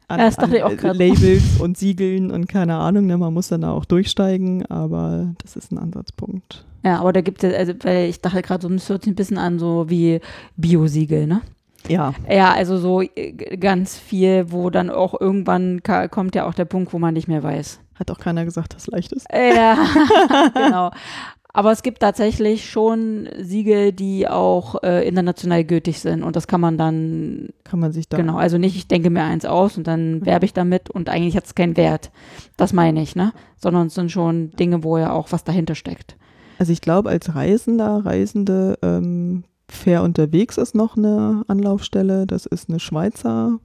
An, 0.10 0.20
das 0.20 0.38
dachte 0.38 0.56
ich 0.56 0.64
auch 0.64 0.72
äh, 0.72 0.78
grad. 0.78 0.96
Labels 0.96 1.60
und 1.60 1.78
Siegeln 1.78 2.32
und 2.32 2.48
keine 2.48 2.76
Ahnung, 2.76 3.08
ne, 3.08 3.18
man 3.18 3.34
muss 3.34 3.50
dann 3.50 3.62
da 3.62 3.72
auch 3.72 3.84
durchsteigen, 3.84 4.66
aber 4.68 5.34
das 5.44 5.58
ist 5.58 5.74
ein 5.74 5.78
Ansatzpunkt. 5.78 6.66
Ja, 6.86 7.02
aber 7.02 7.12
da 7.12 7.20
gibt 7.20 7.44
es, 7.44 7.54
also, 7.54 7.74
weil 7.82 8.10
ich 8.10 8.22
dachte 8.22 8.42
gerade, 8.42 8.62
so, 8.62 8.70
das 8.70 8.88
hört 8.88 9.04
sich 9.04 9.12
ein 9.12 9.18
bisschen 9.18 9.38
an, 9.38 9.60
so 9.60 9.90
wie 9.90 10.22
Biosiegel, 10.56 11.28
ne? 11.28 11.42
Ja, 11.88 12.14
Ja, 12.30 12.54
also 12.54 12.78
so 12.78 13.02
äh, 13.02 13.32
ganz 13.58 13.98
viel, 13.98 14.52
wo 14.52 14.70
dann 14.70 14.90
auch 14.90 15.20
irgendwann 15.20 15.82
kommt 16.12 16.36
ja 16.36 16.48
auch 16.48 16.54
der 16.54 16.66
Punkt, 16.66 16.94
wo 16.94 17.00
man 17.00 17.14
nicht 17.14 17.28
mehr 17.28 17.44
weiß. 17.44 17.80
hat 17.96 18.12
auch 18.12 18.20
keiner 18.20 18.46
gesagt, 18.46 18.76
dass 18.76 18.88
leicht 18.88 19.12
ist. 19.14 19.28
Ja, 19.32 19.78
genau. 20.54 20.92
Aber 21.54 21.72
es 21.72 21.82
gibt 21.82 22.02
tatsächlich 22.02 22.70
schon 22.70 23.28
Siegel, 23.40 23.92
die 23.92 24.28
auch 24.28 24.84
äh, 24.84 25.08
international 25.08 25.64
gültig 25.64 26.00
sind 26.00 26.22
und 26.22 26.36
das 26.36 26.46
kann 26.46 26.62
man 26.62 26.78
dann, 26.78 27.50
Kann 27.64 27.80
man 27.80 27.92
sich 27.92 28.08
da 28.08 28.18
genau, 28.18 28.38
also 28.38 28.60
nicht, 28.60 28.76
ich 28.76 28.88
denke 28.88 29.10
mir 29.10 29.24
eins 29.24 29.44
aus 29.44 29.76
und 29.76 29.88
dann 29.88 30.24
werbe 30.24 30.46
ich 30.46 30.54
damit 30.54 30.92
und 30.92 31.10
eigentlich 31.10 31.36
hat 31.36 31.46
es 31.46 31.56
keinen 31.56 31.76
Wert. 31.76 32.12
Das 32.58 32.74
meine 32.74 33.02
ich, 33.02 33.16
ne? 33.16 33.32
Sondern 33.56 33.88
es 33.88 33.96
sind 33.96 34.12
schon 34.12 34.52
Dinge, 34.52 34.84
wo 34.84 35.00
ja 35.00 35.12
auch 35.12 35.32
was 35.32 35.46
dahinter 35.46 35.74
steckt. 35.74 36.16
Also 36.60 36.72
ich 36.72 36.82
glaube, 36.82 37.10
als 37.10 37.34
Reisender, 37.34 38.06
Reisende, 38.06 38.78
ähm, 38.84 39.44
fair 39.70 40.04
unterwegs 40.04 40.58
ist 40.58 40.76
noch 40.76 40.98
eine 40.98 41.44
Anlaufstelle. 41.48 42.26
Das 42.26 42.46
ist 42.46 42.70
eine 42.70 42.80
Schweizer 42.80 43.60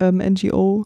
ähm, 0.00 0.18
NGO. 0.18 0.84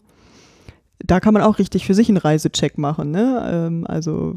Da 0.99 1.21
kann 1.21 1.35
man 1.35 1.43
auch 1.43 1.59
richtig 1.59 1.87
für 1.87 1.95
sich 1.95 2.09
einen 2.09 2.17
Reisecheck 2.17 2.79
machen. 2.79 3.11
Ne? 3.11 3.49
Ähm, 3.51 3.87
also 3.87 4.37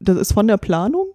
das 0.00 0.18
ist 0.18 0.32
von 0.32 0.48
der 0.48 0.56
Planung. 0.56 1.06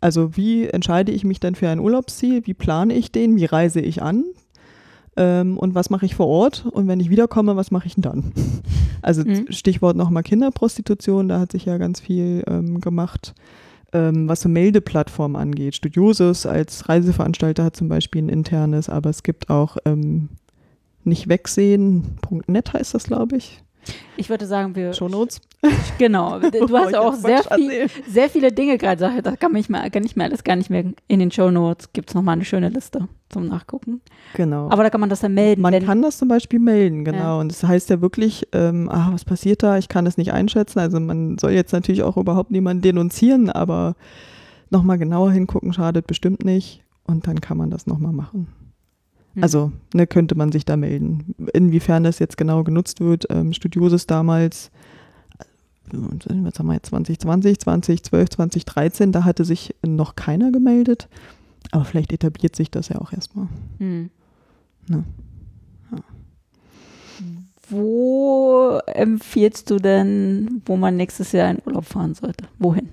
Also 0.00 0.36
wie 0.36 0.66
entscheide 0.66 1.12
ich 1.12 1.24
mich 1.24 1.40
denn 1.40 1.54
für 1.54 1.68
ein 1.68 1.80
Urlaubsziel? 1.80 2.46
Wie 2.46 2.54
plane 2.54 2.94
ich 2.94 3.12
den? 3.12 3.36
Wie 3.36 3.44
reise 3.44 3.80
ich 3.80 4.02
an? 4.02 4.24
Ähm, 5.16 5.58
und 5.58 5.74
was 5.74 5.90
mache 5.90 6.06
ich 6.06 6.14
vor 6.14 6.26
Ort? 6.28 6.66
Und 6.70 6.88
wenn 6.88 7.00
ich 7.00 7.10
wiederkomme, 7.10 7.56
was 7.56 7.70
mache 7.70 7.86
ich 7.86 7.94
denn 7.94 8.02
dann? 8.02 8.32
Also 9.02 9.22
Mhm. 9.22 9.46
Stichwort 9.50 9.96
nochmal 9.96 10.22
Kinderprostitution, 10.22 11.28
da 11.28 11.40
hat 11.40 11.52
sich 11.52 11.64
ja 11.64 11.78
ganz 11.78 12.00
viel 12.00 12.44
ähm, 12.46 12.80
gemacht 12.80 13.34
ähm, 13.92 14.28
was 14.28 14.40
so 14.40 14.48
Meldeplattformen 14.48 15.40
angeht. 15.40 15.74
Studiosus 15.74 16.46
als 16.46 16.88
Reiseveranstalter 16.88 17.64
hat 17.64 17.76
zum 17.76 17.88
Beispiel 17.88 18.22
ein 18.22 18.28
internes, 18.28 18.88
aber 18.88 19.10
es 19.10 19.22
gibt 19.22 19.50
auch 19.50 19.76
ähm, 19.84 20.30
nicht 21.04 21.28
heißt 22.72 22.94
das, 22.94 23.04
glaube 23.04 23.36
ich. 23.36 23.62
Ich 24.16 24.28
würde 24.28 24.46
sagen, 24.46 24.74
wir, 24.74 24.92
Shownotes. 24.92 25.40
genau, 25.98 26.38
du 26.40 26.76
hast 26.76 26.88
ich 26.88 26.92
ja 26.92 27.00
auch 27.00 27.14
sehr 27.14 27.42
viel, 27.42 27.88
sehr 28.08 28.28
viele 28.28 28.52
Dinge 28.52 28.78
gerade 28.78 28.96
gesagt. 28.96 29.26
Das 29.26 29.38
kann, 29.38 29.52
mich 29.52 29.68
mal, 29.68 29.90
kann 29.90 30.04
ich 30.04 30.16
mir 30.16 30.24
alles 30.24 30.44
gar 30.44 30.56
nicht 30.56 30.70
mehr 30.70 30.84
in 31.08 31.20
den 31.20 31.30
Show 31.30 31.50
Notes. 31.50 31.92
Gibt 31.92 32.10
es 32.10 32.14
nochmal 32.14 32.34
eine 32.34 32.44
schöne 32.44 32.68
Liste 32.68 33.08
zum 33.28 33.46
Nachgucken. 33.46 34.00
Genau. 34.34 34.70
Aber 34.70 34.82
da 34.82 34.90
kann 34.90 35.00
man 35.00 35.10
das 35.10 35.20
dann 35.20 35.34
melden. 35.34 35.62
man 35.62 35.78
kann 35.84 36.02
das 36.02 36.18
zum 36.18 36.28
Beispiel 36.28 36.58
melden, 36.58 37.04
genau. 37.04 37.18
Ja. 37.18 37.40
Und 37.40 37.50
das 37.50 37.62
heißt 37.62 37.90
ja 37.90 38.00
wirklich, 38.00 38.48
ähm, 38.52 38.88
ah, 38.90 39.10
was 39.12 39.24
passiert 39.24 39.62
da? 39.62 39.78
Ich 39.78 39.88
kann 39.88 40.04
das 40.04 40.16
nicht 40.16 40.32
einschätzen. 40.32 40.78
Also 40.78 40.98
man 41.00 41.38
soll 41.38 41.52
jetzt 41.52 41.72
natürlich 41.72 42.02
auch 42.02 42.16
überhaupt 42.16 42.50
niemanden 42.50 42.82
denunzieren, 42.82 43.50
aber 43.50 43.94
nochmal 44.70 44.98
genauer 44.98 45.32
hingucken 45.32 45.72
schadet 45.72 46.06
bestimmt 46.06 46.44
nicht. 46.44 46.82
Und 47.04 47.26
dann 47.26 47.40
kann 47.40 47.56
man 47.56 47.70
das 47.70 47.86
nochmal 47.86 48.12
machen. 48.12 48.48
Hm. 49.34 49.42
Also 49.42 49.72
ne, 49.94 50.06
könnte 50.06 50.34
man 50.34 50.52
sich 50.52 50.64
da 50.64 50.76
melden. 50.76 51.34
Inwiefern 51.52 52.04
das 52.04 52.18
jetzt 52.18 52.36
genau 52.36 52.64
genutzt 52.64 53.00
wird, 53.00 53.26
ähm, 53.30 53.52
Studiosis 53.52 54.06
damals, 54.06 54.70
äh, 55.40 55.96
was 55.96 56.58
haben 56.58 56.66
wir 56.66 56.74
jetzt, 56.74 56.88
2020, 56.88 57.60
2012, 57.60 58.30
2013, 58.30 59.12
da 59.12 59.24
hatte 59.24 59.44
sich 59.44 59.74
noch 59.86 60.16
keiner 60.16 60.50
gemeldet. 60.50 61.08
Aber 61.72 61.84
vielleicht 61.84 62.12
etabliert 62.12 62.56
sich 62.56 62.70
das 62.70 62.88
ja 62.88 63.00
auch 63.00 63.12
erstmal. 63.12 63.48
Hm. 63.78 64.10
Ne. 64.88 65.04
Wo 67.70 68.80
empfiehlst 68.86 69.70
du 69.70 69.76
denn, 69.76 70.60
wo 70.66 70.76
man 70.76 70.96
nächstes 70.96 71.30
Jahr 71.30 71.50
in 71.50 71.62
Urlaub 71.64 71.84
fahren 71.84 72.14
sollte? 72.14 72.46
Wohin? 72.58 72.88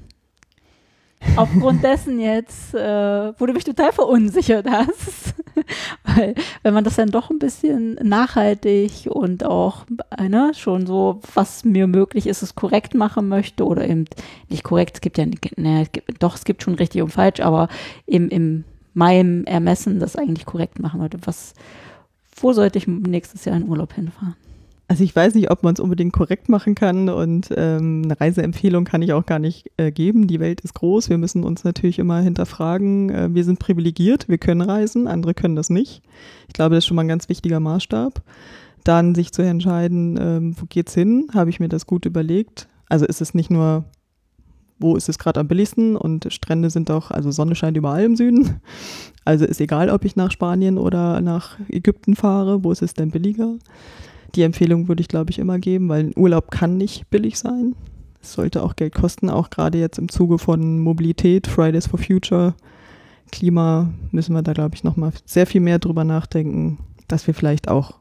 Aufgrund 1.35 1.83
dessen 1.83 2.19
jetzt, 2.19 2.75
äh, 2.75 3.33
wo 3.39 3.45
du 3.47 3.53
mich 3.53 3.63
total 3.63 3.91
verunsichert 3.91 4.67
hast. 4.69 5.33
Weil, 6.03 6.35
wenn 6.63 6.73
man 6.73 6.83
das 6.83 6.95
dann 6.95 7.11
doch 7.11 7.29
ein 7.29 7.39
bisschen 7.39 7.95
nachhaltig 7.95 9.07
und 9.09 9.45
auch 9.45 9.85
ne, 10.19 10.51
schon 10.55 10.87
so, 10.87 11.21
was 11.33 11.63
mir 11.65 11.87
möglich 11.87 12.27
ist, 12.27 12.41
es 12.41 12.55
korrekt 12.55 12.93
machen 12.93 13.27
möchte 13.27 13.65
oder 13.65 13.87
eben 13.87 14.05
nicht 14.49 14.63
korrekt, 14.63 14.97
es 14.97 15.01
gibt 15.01 15.17
ja, 15.17 15.25
ne, 15.55 15.87
doch, 16.19 16.35
es 16.35 16.45
gibt 16.45 16.63
schon 16.63 16.75
richtig 16.75 17.01
und 17.01 17.09
falsch, 17.09 17.39
aber 17.39 17.67
im, 18.05 18.29
im 18.29 18.63
meinem 18.93 19.45
Ermessen 19.45 19.99
das 19.99 20.15
eigentlich 20.15 20.45
korrekt 20.45 20.79
machen 20.79 20.99
möchte. 20.99 21.19
Was, 21.25 21.53
wo 22.35 22.51
sollte 22.51 22.79
ich 22.79 22.87
nächstes 22.87 23.45
Jahr 23.45 23.55
in 23.55 23.69
Urlaub 23.69 23.93
hinfahren? 23.93 24.35
Also 24.89 25.03
ich 25.03 25.13
weiß 25.13 25.35
nicht, 25.35 25.51
ob 25.51 25.63
man 25.63 25.73
es 25.73 25.81
unbedingt 25.81 26.13
korrekt 26.13 26.47
machen 26.47 26.73
kann 26.73 27.09
und 27.09 27.49
ähm, 27.55 28.03
eine 28.05 28.19
Reiseempfehlung 28.19 28.85
kann 28.85 29.01
ich 29.01 29.11
auch 29.11 29.25
gar 29.25 29.39
nicht 29.39 29.69
äh, 29.75 29.91
geben. 29.91 30.27
Die 30.27 30.39
Welt 30.39 30.61
ist 30.61 30.75
groß, 30.75 31.09
wir 31.09 31.17
müssen 31.17 31.43
uns 31.43 31.65
natürlich 31.65 31.99
immer 31.99 32.21
hinterfragen. 32.21 33.09
Äh, 33.09 33.33
wir 33.33 33.43
sind 33.43 33.59
privilegiert, 33.59 34.29
wir 34.29 34.37
können 34.37 34.61
reisen, 34.61 35.07
andere 35.07 35.33
können 35.33 35.57
das 35.57 35.69
nicht. 35.69 36.03
Ich 36.47 36.53
glaube, 36.53 36.75
das 36.75 36.85
ist 36.85 36.87
schon 36.87 36.95
mal 36.95 37.01
ein 37.01 37.09
ganz 37.09 37.27
wichtiger 37.27 37.59
Maßstab. 37.59 38.23
Dann 38.85 39.13
sich 39.13 39.33
zu 39.33 39.41
entscheiden, 39.41 40.17
ähm, 40.21 40.55
wo 40.57 40.65
geht's 40.69 40.93
hin, 40.93 41.27
habe 41.33 41.49
ich 41.49 41.59
mir 41.59 41.67
das 41.67 41.85
gut 41.85 42.05
überlegt. 42.05 42.69
Also 42.87 43.05
ist 43.05 43.19
es 43.19 43.33
nicht 43.33 43.51
nur, 43.51 43.83
wo 44.79 44.95
ist 44.95 45.09
es 45.09 45.19
gerade 45.19 45.41
am 45.41 45.49
billigsten 45.49 45.97
und 45.97 46.31
Strände 46.31 46.69
sind 46.69 46.89
auch, 46.91 47.11
also 47.11 47.31
Sonne 47.31 47.55
scheint 47.55 47.75
überall 47.75 48.05
im 48.05 48.15
Süden. 48.15 48.61
Also 49.25 49.43
ist 49.43 49.59
egal, 49.59 49.89
ob 49.89 50.05
ich 50.05 50.15
nach 50.15 50.31
Spanien 50.31 50.77
oder 50.77 51.19
nach 51.19 51.57
Ägypten 51.67 52.15
fahre, 52.15 52.63
wo 52.63 52.71
ist 52.71 52.81
es 52.81 52.93
denn 52.93 53.11
billiger? 53.11 53.55
Die 54.37 54.43
Empfehlung 54.43 54.87
würde 54.87 55.01
ich, 55.01 55.07
glaube 55.07 55.31
ich, 55.31 55.39
immer 55.39 55.57
geben, 55.57 55.89
weil 55.89 56.11
Urlaub 56.15 56.51
kann 56.51 56.77
nicht 56.77 57.09
billig 57.09 57.39
sein. 57.39 57.75
Es 58.21 58.33
sollte 58.33 58.61
auch 58.61 58.75
Geld 58.75 58.93
kosten, 58.93 59.31
auch 59.31 59.49
gerade 59.49 59.79
jetzt 59.79 59.97
im 59.97 60.09
Zuge 60.09 60.37
von 60.37 60.79
Mobilität, 60.79 61.47
Fridays 61.47 61.87
for 61.87 61.99
Future, 61.99 62.53
Klima, 63.31 63.91
müssen 64.11 64.35
wir 64.35 64.43
da, 64.43 64.53
glaube 64.53 64.75
ich, 64.75 64.83
nochmal 64.83 65.11
sehr 65.25 65.47
viel 65.47 65.59
mehr 65.59 65.79
drüber 65.79 66.03
nachdenken, 66.03 66.77
dass 67.07 67.25
wir 67.25 67.33
vielleicht 67.33 67.67
auch, 67.67 67.97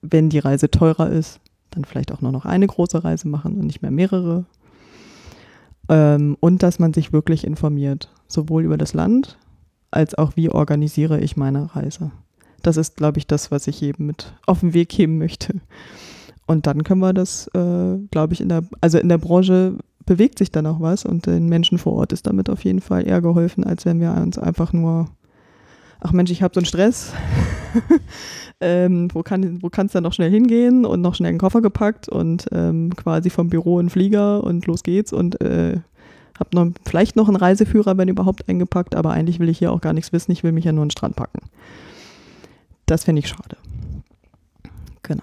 wenn 0.00 0.30
die 0.30 0.38
Reise 0.38 0.70
teurer 0.70 1.10
ist, 1.10 1.40
dann 1.70 1.84
vielleicht 1.84 2.10
auch 2.10 2.22
nur 2.22 2.32
noch 2.32 2.46
eine 2.46 2.66
große 2.66 3.04
Reise 3.04 3.28
machen 3.28 3.58
und 3.58 3.66
nicht 3.66 3.82
mehr 3.82 3.90
mehrere. 3.90 4.46
Ähm, 5.90 6.38
und 6.40 6.62
dass 6.62 6.78
man 6.78 6.94
sich 6.94 7.12
wirklich 7.12 7.46
informiert, 7.46 8.10
sowohl 8.28 8.64
über 8.64 8.78
das 8.78 8.94
Land 8.94 9.38
als 9.90 10.16
auch, 10.16 10.36
wie 10.36 10.48
organisiere 10.48 11.20
ich 11.20 11.36
meine 11.36 11.76
Reise. 11.76 12.12
Das 12.62 12.76
ist, 12.76 12.96
glaube 12.96 13.18
ich, 13.18 13.26
das, 13.26 13.50
was 13.50 13.66
ich 13.66 13.80
jedem 13.80 14.06
mit 14.06 14.32
auf 14.46 14.60
den 14.60 14.74
Weg 14.74 14.88
geben 14.88 15.18
möchte. 15.18 15.60
Und 16.46 16.66
dann 16.66 16.82
können 16.82 17.00
wir 17.00 17.12
das, 17.12 17.46
äh, 17.48 17.98
glaube 18.10 18.32
ich, 18.32 18.40
in 18.40 18.48
der, 18.48 18.64
also 18.80 18.98
in 18.98 19.08
der 19.08 19.18
Branche 19.18 19.76
bewegt 20.06 20.38
sich 20.38 20.50
dann 20.50 20.66
auch 20.66 20.80
was 20.80 21.04
und 21.04 21.26
den 21.26 21.48
Menschen 21.48 21.76
vor 21.76 21.92
Ort 21.92 22.14
ist 22.14 22.26
damit 22.26 22.48
auf 22.48 22.64
jeden 22.64 22.80
Fall 22.80 23.06
eher 23.06 23.20
geholfen, 23.20 23.64
als 23.64 23.84
wenn 23.84 24.00
wir 24.00 24.12
uns 24.12 24.38
einfach 24.38 24.72
nur, 24.72 25.10
ach 26.00 26.12
Mensch, 26.12 26.30
ich 26.30 26.42
habe 26.42 26.54
so 26.54 26.60
einen 26.60 26.66
Stress. 26.66 27.12
ähm, 28.60 29.08
wo 29.12 29.22
kann 29.22 29.62
wo 29.62 29.68
dann 29.68 30.02
noch 30.02 30.14
schnell 30.14 30.30
hingehen 30.30 30.86
und 30.86 31.02
noch 31.02 31.14
schnell 31.14 31.28
einen 31.28 31.38
Koffer 31.38 31.60
gepackt 31.60 32.08
und 32.08 32.46
ähm, 32.52 32.96
quasi 32.96 33.28
vom 33.28 33.50
Büro 33.50 33.78
in 33.78 33.90
Flieger 33.90 34.42
und 34.42 34.66
los 34.66 34.82
geht's 34.82 35.12
und 35.12 35.40
äh, 35.42 35.80
habe 36.38 36.50
noch 36.54 36.72
vielleicht 36.86 37.16
noch 37.16 37.28
einen 37.28 37.36
Reiseführer, 37.36 37.98
wenn 37.98 38.08
überhaupt 38.08 38.48
eingepackt, 38.48 38.94
aber 38.94 39.10
eigentlich 39.10 39.40
will 39.40 39.50
ich 39.50 39.58
hier 39.58 39.72
auch 39.72 39.82
gar 39.82 39.92
nichts 39.92 40.12
wissen, 40.12 40.32
ich 40.32 40.42
will 40.42 40.52
mich 40.52 40.64
ja 40.64 40.72
nur 40.72 40.82
an 40.82 40.88
den 40.88 40.92
Strand 40.92 41.16
packen. 41.16 41.40
Das 42.88 43.04
finde 43.04 43.20
ich 43.20 43.28
schade. 43.28 43.58
Genau. 45.02 45.22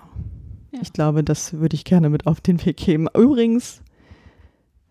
Ja. 0.71 0.79
Ich 0.83 0.93
glaube, 0.93 1.23
das 1.23 1.53
würde 1.53 1.75
ich 1.75 1.83
gerne 1.83 2.09
mit 2.09 2.27
auf 2.27 2.39
den 2.39 2.63
Weg 2.63 2.77
geben. 2.77 3.07
Übrigens, 3.17 3.81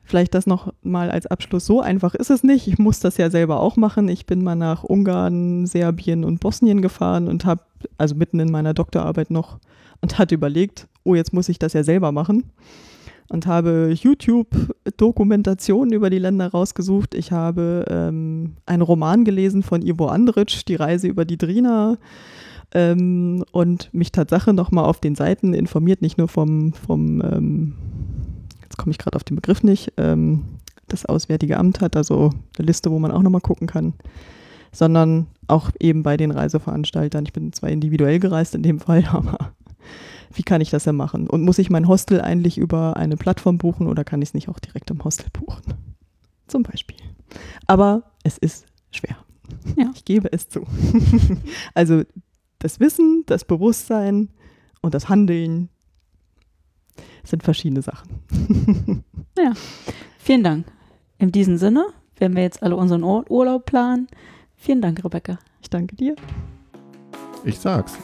vielleicht 0.02 0.34
das 0.34 0.48
noch 0.48 0.74
mal 0.82 1.08
als 1.08 1.26
Abschluss, 1.26 1.66
so 1.66 1.80
einfach 1.80 2.16
ist 2.16 2.30
es 2.30 2.42
nicht. 2.42 2.66
Ich 2.66 2.78
muss 2.78 2.98
das 2.98 3.16
ja 3.16 3.30
selber 3.30 3.60
auch 3.60 3.76
machen. 3.76 4.08
Ich 4.08 4.26
bin 4.26 4.42
mal 4.42 4.56
nach 4.56 4.82
Ungarn, 4.82 5.66
Serbien 5.66 6.24
und 6.24 6.40
Bosnien 6.40 6.82
gefahren 6.82 7.28
und 7.28 7.44
habe, 7.44 7.62
also 7.96 8.16
mitten 8.16 8.40
in 8.40 8.50
meiner 8.50 8.74
Doktorarbeit 8.74 9.30
noch, 9.30 9.60
und 10.00 10.18
hatte 10.18 10.34
überlegt, 10.34 10.88
oh, 11.04 11.14
jetzt 11.14 11.32
muss 11.32 11.48
ich 11.48 11.60
das 11.60 11.74
ja 11.74 11.84
selber 11.84 12.10
machen. 12.10 12.50
Und 13.28 13.46
habe 13.46 13.94
YouTube-Dokumentationen 13.96 15.94
über 15.94 16.10
die 16.10 16.18
Länder 16.18 16.48
rausgesucht. 16.48 17.14
Ich 17.14 17.30
habe 17.30 17.84
ähm, 17.88 18.56
einen 18.66 18.82
Roman 18.82 19.24
gelesen 19.24 19.62
von 19.62 19.80
Ivo 19.80 20.08
Andrić, 20.08 20.66
Die 20.66 20.74
Reise 20.74 21.06
über 21.06 21.24
die 21.24 21.38
Drina 21.38 21.98
ähm, 22.74 23.44
und 23.52 23.92
mich 23.92 24.12
Tatsache 24.12 24.52
nochmal 24.52 24.84
auf 24.84 25.00
den 25.00 25.14
Seiten 25.14 25.54
informiert, 25.54 26.02
nicht 26.02 26.18
nur 26.18 26.28
vom, 26.28 26.72
vom 26.72 27.22
ähm, 27.22 27.74
jetzt 28.62 28.76
komme 28.76 28.90
ich 28.90 28.98
gerade 28.98 29.16
auf 29.16 29.24
den 29.24 29.36
Begriff 29.36 29.62
nicht, 29.62 29.92
ähm, 29.96 30.44
das 30.88 31.06
Auswärtige 31.06 31.56
Amt 31.56 31.80
hat, 31.80 31.96
also 31.96 32.30
eine 32.58 32.66
Liste, 32.66 32.90
wo 32.90 32.98
man 32.98 33.10
auch 33.10 33.22
nochmal 33.22 33.40
gucken 33.40 33.66
kann. 33.66 33.94
sondern 34.72 35.28
auch 35.46 35.70
eben 35.78 36.02
bei 36.02 36.16
den 36.16 36.32
Reiseveranstaltern. 36.32 37.24
Ich 37.24 37.32
bin 37.32 37.52
zwar 37.52 37.70
individuell 37.70 38.18
gereist 38.18 38.56
in 38.56 38.62
dem 38.64 38.80
Fall, 38.80 39.04
aber 39.12 39.54
wie 40.32 40.42
kann 40.42 40.60
ich 40.60 40.70
das 40.70 40.84
denn 40.84 40.96
machen? 40.96 41.28
Und 41.28 41.42
muss 41.42 41.58
ich 41.58 41.70
mein 41.70 41.86
Hostel 41.86 42.20
eigentlich 42.20 42.58
über 42.58 42.96
eine 42.96 43.16
Plattform 43.16 43.58
buchen 43.58 43.86
oder 43.86 44.04
kann 44.04 44.20
ich 44.20 44.30
es 44.30 44.34
nicht 44.34 44.48
auch 44.48 44.58
direkt 44.58 44.90
im 44.90 45.02
Hostel 45.04 45.26
buchen? 45.32 45.74
Zum 46.48 46.64
Beispiel. 46.64 46.96
Aber 47.66 48.02
es 48.24 48.36
ist 48.38 48.66
schwer. 48.90 49.16
Ja. 49.76 49.90
Ich 49.94 50.04
gebe 50.04 50.32
es 50.32 50.48
zu. 50.48 50.66
also 51.74 52.02
das 52.64 52.80
Wissen, 52.80 53.24
das 53.26 53.44
Bewusstsein 53.44 54.30
und 54.80 54.94
das 54.94 55.10
Handeln 55.10 55.68
sind 57.22 57.42
verschiedene 57.42 57.82
Sachen. 57.82 58.24
Vielen 60.18 60.42
Dank. 60.42 60.66
In 61.18 61.30
diesem 61.30 61.58
Sinne 61.58 61.84
werden 62.16 62.34
wir 62.34 62.42
jetzt 62.42 62.62
alle 62.62 62.76
unseren 62.76 63.02
Ur 63.02 63.30
Urlaub 63.30 63.66
planen. 63.66 64.06
Vielen 64.56 64.80
Dank, 64.80 65.04
Rebecca. 65.04 65.38
Ich 65.60 65.68
danke 65.68 65.94
dir. 65.94 66.16
Ich 67.44 67.58
sag's. 67.58 67.98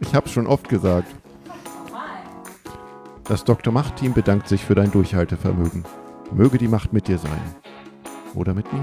Ich 0.00 0.14
hab's 0.14 0.30
schon 0.30 0.46
oft 0.46 0.68
gesagt. 0.68 1.08
Das 3.24 3.44
Dr. 3.44 3.72
Macht-Team 3.72 4.12
bedankt 4.12 4.46
sich 4.46 4.62
für 4.62 4.74
dein 4.74 4.90
Durchhaltevermögen. 4.90 5.86
Möge 6.32 6.58
die 6.58 6.68
Macht 6.68 6.92
mit 6.92 7.08
dir 7.08 7.16
sein. 7.16 7.40
Oder 8.34 8.52
mit 8.52 8.70
mir. 8.70 8.82